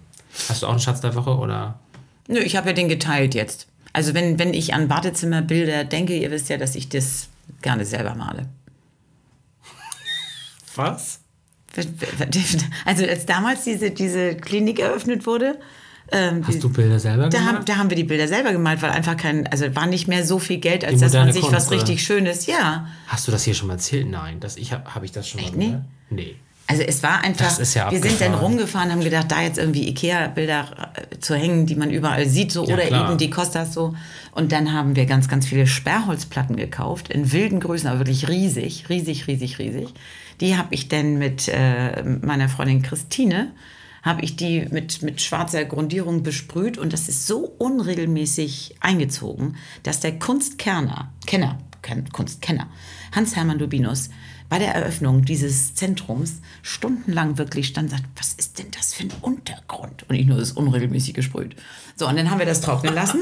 Hast 0.49 0.63
du 0.63 0.67
auch 0.67 0.71
einen 0.71 0.81
Schatz 0.81 1.03
der 1.03 1.15
Woche 1.15 1.37
oder? 1.37 1.79
Nö, 2.29 2.39
ich 2.39 2.57
habe 2.57 2.69
ja 2.69 2.73
den 2.73 2.89
geteilt 2.89 3.35
jetzt. 3.35 3.67
Also 3.93 4.15
wenn, 4.15 4.39
wenn 4.39 4.55
ich 4.55 4.75
an 4.75 4.87
Badezimmerbilder 4.87 5.85
denke, 5.85 6.17
ihr 6.17 6.31
wisst 6.31 6.49
ja, 6.49 6.57
dass 6.57 6.77
ich 6.77 6.89
das 6.89 7.29
gerne 7.63 7.85
selber 7.85 8.15
male. 8.15 8.49
Was? 10.77 11.21
Also 12.85 13.05
als 13.05 13.27
damals 13.27 13.65
diese, 13.65 13.91
diese 13.91 14.37
Klinik 14.37 14.79
eröffnet 14.79 15.27
wurde, 15.27 15.59
ähm, 16.11 16.47
Hast 16.47 16.63
du 16.63 16.71
Bilder 16.71 16.99
selber 16.99 17.29
da 17.29 17.39
gemalt? 17.39 17.57
Haben, 17.57 17.65
da 17.67 17.77
haben 17.77 17.91
wir 17.91 17.97
die 17.97 18.05
Bilder 18.05 18.29
selber 18.29 18.53
gemalt, 18.53 18.81
weil 18.81 18.91
einfach 18.91 19.17
kein, 19.17 19.47
also 19.47 19.75
war 19.77 19.87
nicht 19.87 20.09
mehr 20.09 20.25
so 20.25 20.39
viel 20.39 20.59
Geld, 20.59 20.85
als 20.85 21.01
dass 21.01 21.13
man 21.13 21.33
sich 21.33 21.43
Kunst, 21.43 21.55
was 21.55 21.71
richtig 21.71 22.03
Schönes, 22.03 22.47
ja. 22.47 22.89
Zu 23.17 23.31
das 23.31 23.45
hier 23.45 23.55
schon 23.55 23.69
mal 23.69 23.75
erzählt? 23.75 24.09
Nein, 24.09 24.41
das, 24.41 24.57
ich 24.57 24.73
habe 24.73 24.95
hab 24.95 25.03
ich 25.03 25.13
das 25.13 25.29
schon 25.29 25.41
Echt, 25.41 25.57
mal? 25.57 25.85
Nee. 26.11 26.25
nee. 26.25 26.37
Also 26.71 26.83
es 26.83 27.03
war 27.03 27.23
einfach, 27.23 27.59
ja 27.75 27.91
wir 27.91 28.03
sind 28.03 28.21
dann 28.21 28.35
rumgefahren, 28.35 28.93
haben 28.93 29.01
gedacht, 29.01 29.31
da 29.31 29.41
jetzt 29.41 29.57
irgendwie 29.57 29.89
Ikea-Bilder 29.89 30.93
äh, 30.95 31.19
zu 31.19 31.35
hängen, 31.35 31.65
die 31.65 31.75
man 31.75 31.91
überall 31.91 32.29
sieht, 32.29 32.53
so 32.53 32.67
ja, 32.67 32.75
oder 32.75 32.85
klar. 32.85 33.09
eben 33.09 33.19
die 33.19 33.31
Costas 33.31 33.73
so. 33.73 33.95
Und 34.33 34.53
dann 34.53 34.75
haben 34.75 34.95
wir 34.95 35.07
ganz, 35.07 35.29
ganz 35.29 35.47
viele 35.47 35.67
Sperrholzplatten 35.67 36.57
gekauft, 36.57 37.09
in 37.09 37.33
wilden 37.33 37.61
Größen, 37.61 37.89
aber 37.89 38.01
wirklich 38.01 38.29
riesig, 38.29 38.91
riesig, 38.91 39.27
riesig, 39.27 39.59
riesig. 39.59 39.95
Die 40.43 40.59
habe 40.59 40.75
ich 40.75 40.89
dann 40.89 41.17
mit 41.17 41.49
äh, 41.49 42.03
meiner 42.03 42.51
Freundin 42.51 42.83
Christine, 42.83 43.53
habe 44.03 44.21
ich 44.21 44.37
die 44.37 44.67
mit, 44.71 45.03
mit 45.03 45.23
schwarzer 45.23 45.65
Grundierung 45.65 46.23
besprüht 46.23 46.77
und 46.77 46.93
das 46.93 47.09
ist 47.09 47.27
so 47.27 47.39
unregelmäßig 47.59 48.77
eingezogen, 48.81 49.57
dass 49.85 50.01
der 50.01 50.19
Kunstkerner, 50.19 51.13
Kenner, 51.27 51.59
Kunstkenner, 52.13 52.69
Hans-Hermann 53.15 53.59
Dubinus, 53.59 54.11
bei 54.49 54.59
der 54.59 54.75
Eröffnung 54.75 55.25
dieses 55.25 55.75
Zentrums 55.75 56.41
stundenlang 56.63 57.39
wirklich 57.39 57.69
stand 57.69 57.91
und 57.91 57.99
sagt, 57.99 58.09
was 58.17 58.33
ist 58.35 58.59
denn 58.59 58.67
das 58.71 58.95
für 58.95 59.05
ein 59.05 59.13
Untergrund? 59.21 60.05
Und 60.09 60.15
ich 60.15 60.27
nur, 60.27 60.39
das 60.39 60.51
ist 60.51 60.57
unregelmäßig 60.57 61.15
gesprüht. 61.15 61.57
So, 61.97 62.09
und 62.09 62.17
dann 62.17 62.31
haben 62.31 62.39
wir 62.39 62.47
das 62.47 62.61
trocknen 62.61 62.95
lassen. 62.95 63.21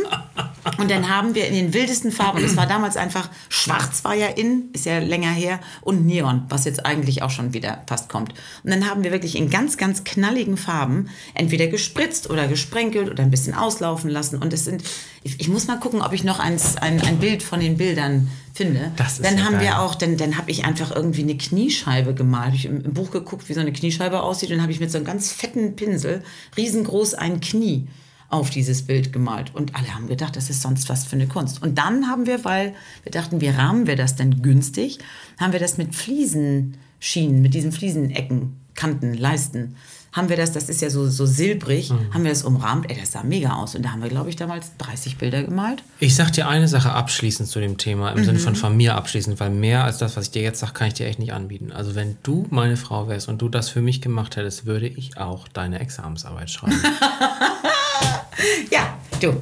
Und 0.78 0.90
dann 0.90 1.08
haben 1.08 1.34
wir 1.34 1.46
in 1.46 1.54
den 1.54 1.72
wildesten 1.72 2.12
Farben, 2.12 2.42
das 2.42 2.56
war 2.56 2.66
damals 2.66 2.96
einfach, 2.96 3.30
schwarz 3.48 4.04
war 4.04 4.14
ja 4.14 4.26
in, 4.26 4.70
ist 4.72 4.84
ja 4.84 4.98
länger 4.98 5.30
her, 5.30 5.60
und 5.80 6.04
Neon, 6.04 6.44
was 6.48 6.64
jetzt 6.64 6.84
eigentlich 6.84 7.22
auch 7.22 7.30
schon 7.30 7.54
wieder 7.54 7.82
fast 7.86 8.08
kommt. 8.08 8.34
Und 8.62 8.70
dann 8.70 8.88
haben 8.88 9.02
wir 9.02 9.12
wirklich 9.12 9.36
in 9.36 9.48
ganz, 9.48 9.76
ganz 9.76 10.04
knalligen 10.04 10.56
Farben 10.56 11.08
entweder 11.34 11.68
gespritzt 11.68 12.30
oder 12.30 12.48
gesprenkelt 12.48 13.08
oder 13.08 13.22
ein 13.22 13.30
bisschen 13.30 13.54
auslaufen 13.54 14.10
lassen. 14.10 14.38
Und 14.38 14.52
es 14.52 14.64
sind, 14.64 14.84
ich, 15.26 15.40
ich 15.40 15.48
muss 15.48 15.66
mal 15.66 15.78
gucken, 15.80 16.02
ob 16.02 16.12
ich 16.12 16.22
noch 16.22 16.38
eins, 16.38 16.76
ein, 16.76 17.00
ein 17.00 17.18
Bild 17.18 17.42
von 17.42 17.58
den 17.58 17.76
Bildern 17.76 18.30
finde. 18.54 18.92
Das 18.96 19.14
ist 19.14 19.24
dann 19.24 19.38
ja 19.38 19.44
haben 19.44 19.54
geil. 19.54 19.62
wir 19.62 19.80
auch, 19.80 19.96
dann, 19.96 20.16
dann 20.16 20.38
habe 20.38 20.52
ich 20.52 20.64
einfach 20.64 20.94
irgendwie 20.94 21.22
eine 21.22 21.36
Kniescheibe 21.36 22.14
gemalt. 22.14 22.54
Ich 22.54 22.66
im, 22.66 22.84
im 22.84 22.94
Buch 22.94 23.10
geguckt, 23.10 23.48
wie 23.48 23.52
so 23.52 23.60
eine 23.60 23.72
Kniescheibe 23.72 24.22
aussieht. 24.22 24.50
Und 24.50 24.56
dann 24.56 24.62
habe 24.62 24.72
ich 24.72 24.78
mit 24.78 24.92
so 24.92 24.98
einem 24.98 25.04
ganz 25.04 25.32
fetten 25.32 25.74
Pinsel 25.74 26.22
riesengroß 26.56 27.14
ein 27.14 27.40
Knie 27.40 27.88
auf 28.28 28.50
dieses 28.50 28.86
Bild 28.86 29.12
gemalt. 29.12 29.52
Und 29.52 29.74
alle 29.74 29.92
haben 29.94 30.06
gedacht, 30.06 30.36
das 30.36 30.48
ist 30.48 30.62
sonst 30.62 30.88
was 30.88 31.04
für 31.04 31.16
eine 31.16 31.26
Kunst. 31.26 31.60
Und 31.60 31.76
dann 31.76 32.08
haben 32.08 32.26
wir, 32.26 32.44
weil 32.44 32.74
wir 33.02 33.10
dachten, 33.10 33.40
wie 33.40 33.48
rahmen 33.48 33.88
wir 33.88 33.96
das 33.96 34.14
denn 34.14 34.42
günstig, 34.42 34.98
haben 35.40 35.52
wir 35.52 35.60
das 35.60 35.76
mit 35.76 35.96
Fliesenschienen, 35.96 37.42
mit 37.42 37.52
diesen 37.52 37.72
Fliesenecken, 37.72 38.60
Kanten, 38.74 39.14
Leisten 39.14 39.74
haben 40.16 40.30
wir 40.30 40.36
das, 40.36 40.50
das 40.52 40.70
ist 40.70 40.80
ja 40.80 40.88
so, 40.88 41.08
so 41.08 41.26
silbrig, 41.26 41.90
mhm. 41.90 42.14
haben 42.14 42.24
wir 42.24 42.30
das 42.30 42.42
umrahmt. 42.42 42.90
Ey, 42.90 42.96
das 42.98 43.12
sah 43.12 43.22
mega 43.22 43.52
aus. 43.52 43.74
Und 43.74 43.82
da 43.84 43.90
haben 43.90 44.02
wir, 44.02 44.08
glaube 44.08 44.30
ich, 44.30 44.36
damals 44.36 44.72
30 44.78 45.18
Bilder 45.18 45.42
gemalt. 45.42 45.82
Ich 46.00 46.16
sag 46.16 46.32
dir 46.32 46.48
eine 46.48 46.68
Sache 46.68 46.92
abschließend 46.92 47.46
zu 47.48 47.60
dem 47.60 47.76
Thema, 47.76 48.12
im 48.12 48.20
mhm. 48.20 48.24
Sinne 48.24 48.38
von 48.38 48.54
mhm. 48.54 48.56
von 48.56 48.76
mir 48.76 48.94
abschließend, 48.94 49.38
weil 49.38 49.50
mehr 49.50 49.84
als 49.84 49.98
das, 49.98 50.16
was 50.16 50.26
ich 50.26 50.30
dir 50.30 50.42
jetzt 50.42 50.60
sage, 50.60 50.72
kann 50.72 50.88
ich 50.88 50.94
dir 50.94 51.06
echt 51.06 51.18
nicht 51.18 51.34
anbieten. 51.34 51.70
Also 51.70 51.94
wenn 51.94 52.16
du 52.22 52.46
meine 52.48 52.78
Frau 52.78 53.08
wärst 53.08 53.28
und 53.28 53.42
du 53.42 53.50
das 53.50 53.68
für 53.68 53.82
mich 53.82 54.00
gemacht 54.00 54.36
hättest, 54.36 54.64
würde 54.64 54.88
ich 54.88 55.18
auch 55.18 55.48
deine 55.48 55.80
Examensarbeit 55.80 56.50
schreiben. 56.50 56.80
ja, 58.70 58.96
du. 59.20 59.34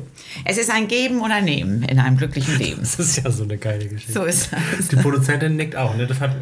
Es 0.45 0.59
ist 0.59 0.73
ein 0.73 0.89
Geben 0.89 1.21
oder 1.21 1.41
Nehmen 1.41 1.85
in 1.85 2.01
einem 2.01 2.17
glücklichen 2.17 2.59
Leben. 2.59 2.81
Das 2.81 2.99
ist 2.99 3.23
ja 3.23 3.31
so 3.31 3.45
eine 3.45 3.57
geile 3.59 3.87
Geschichte. 3.87 4.13
So 4.13 4.25
ist 4.25 4.51
das. 4.53 4.89
Die 4.89 4.97
Produzentin 4.97 5.55
nickt 5.55 5.77
auch. 5.77 5.95
Ne? 5.97 6.09
Das, 6.09 6.19
hat, 6.19 6.33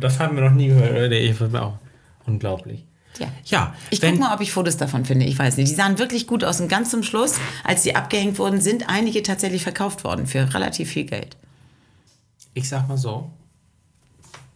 das 0.00 0.20
haben 0.20 0.36
wir 0.36 0.44
noch 0.44 0.52
nie 0.54 0.68
gehört. 0.68 1.08
Nee, 1.08 1.30
ich 1.30 1.40
auch. 1.54 1.78
Unglaublich. 2.26 2.84
Ja. 3.18 3.28
ja 3.44 3.74
ich 3.90 4.00
gucke 4.00 4.16
mal, 4.16 4.34
ob 4.34 4.40
ich 4.40 4.52
Fotos 4.52 4.76
davon 4.76 5.04
finde. 5.04 5.26
Ich 5.26 5.38
weiß 5.38 5.56
nicht. 5.56 5.70
Die 5.70 5.74
sahen 5.74 5.98
wirklich 5.98 6.26
gut 6.26 6.44
aus. 6.44 6.60
Und 6.60 6.68
ganz 6.68 6.90
zum 6.90 7.02
Schluss, 7.02 7.34
als 7.64 7.82
die 7.82 7.94
abgehängt 7.96 8.38
wurden, 8.38 8.60
sind 8.60 8.88
einige 8.88 9.22
tatsächlich 9.22 9.62
verkauft 9.62 10.04
worden 10.04 10.26
für 10.26 10.52
relativ 10.54 10.90
viel 10.90 11.04
Geld. 11.04 11.36
Ich 12.54 12.68
sag 12.68 12.88
mal 12.88 12.98
so. 12.98 13.30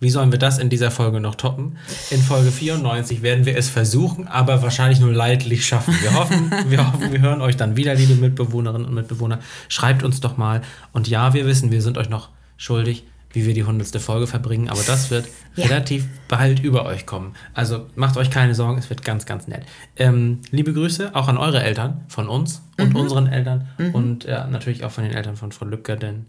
Wie 0.01 0.11
sollen 0.11 0.33
wir 0.33 0.39
das 0.41 0.59
in 0.59 0.69
dieser 0.69 0.91
Folge 0.91 1.21
noch 1.21 1.37
toppen? 1.37 1.79
In 2.11 2.21
Folge 2.21 2.51
94 2.51 3.23
werden 3.23 3.47
wir 3.47 3.57
es 3.57 3.69
versuchen, 3.69 4.27
aber 4.27 4.61
wahrscheinlich 4.61 4.99
nur 4.99 5.13
leidlich 5.13 5.65
schaffen. 5.65 5.95
Wir 6.03 6.15
hoffen, 6.15 6.51
wir 6.67 6.93
hoffen, 6.93 7.13
wir 7.13 7.21
hören 7.21 7.41
euch 7.41 7.57
dann 7.57 7.77
wieder, 7.77 7.95
liebe 7.95 8.17
Mitbewohnerinnen 8.17 8.89
und 8.89 8.95
Mitbewohner. 8.95 9.39
Schreibt 9.69 10.03
uns 10.03 10.21
doch 10.21 10.37
mal. 10.37 10.63
Und 10.93 11.07
ja, 11.07 11.35
wir 11.35 11.47
wissen, 11.47 11.71
wir 11.71 11.83
sind 11.83 11.99
euch 11.99 12.09
noch 12.09 12.31
schuldig 12.57 13.05
wie 13.33 13.47
wir 13.47 13.55
die 13.55 13.65
hundertste 13.65 14.01
Folge 14.01 14.27
verbringen, 14.27 14.69
aber 14.69 14.83
das 14.87 15.11
wird 15.11 15.29
ja. 15.57 15.67
relativ 15.67 16.07
bald 16.29 16.61
über 16.61 16.85
euch 16.85 17.07
kommen. 17.07 17.35
Also 17.55 17.87
macht 17.95 18.17
euch 18.17 18.31
keine 18.31 18.55
Sorgen, 18.55 18.79
es 18.79 18.91
wird 18.91 19.05
ganz, 19.05 19.27
ganz 19.27 19.49
nett. 19.49 19.65
Ähm, 19.97 20.41
liebe 20.51 20.73
Grüße 20.73 21.15
auch 21.15 21.29
an 21.29 21.39
eure 21.39 21.63
Eltern 21.63 22.05
von 22.09 22.29
uns 22.29 22.63
und 22.79 22.91
mhm. 22.91 22.97
unseren 22.97 23.27
Eltern 23.27 23.69
mhm. 23.79 23.95
und 23.95 24.25
ja, 24.25 24.47
natürlich 24.47 24.85
auch 24.85 24.91
von 24.91 25.05
den 25.05 25.13
Eltern 25.13 25.37
von 25.37 25.53
Frau 25.53 25.67
Lübcker, 25.67 25.97
denn 25.97 26.27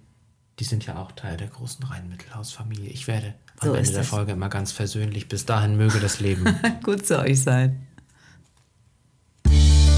die 0.59 0.63
sind 0.63 0.85
ja 0.85 0.97
auch 0.97 1.11
Teil 1.11 1.37
der 1.37 1.47
großen 1.47 1.83
Rhein-Mittelhaus-Familie. 1.83 2.89
Ich 2.89 3.07
werde 3.07 3.33
am 3.59 3.69
so 3.69 3.73
Ende 3.73 3.91
der 3.91 4.03
Folge 4.03 4.33
immer 4.33 4.49
ganz 4.49 4.71
versöhnlich. 4.71 5.27
Bis 5.27 5.45
dahin 5.45 5.77
möge 5.77 5.99
das 5.99 6.19
Leben 6.19 6.45
gut 6.83 7.05
zu 7.05 7.19
euch 7.19 7.41
sein. 7.41 7.87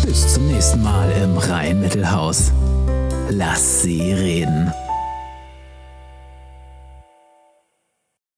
Bis 0.06 0.34
zum 0.34 0.48
nächsten 0.48 0.82
Mal 0.82 1.12
im 1.12 1.38
Rhein-Mittelhaus. 1.38 2.52
Lass 3.30 3.82
sie 3.82 4.14
reden. 4.14 4.72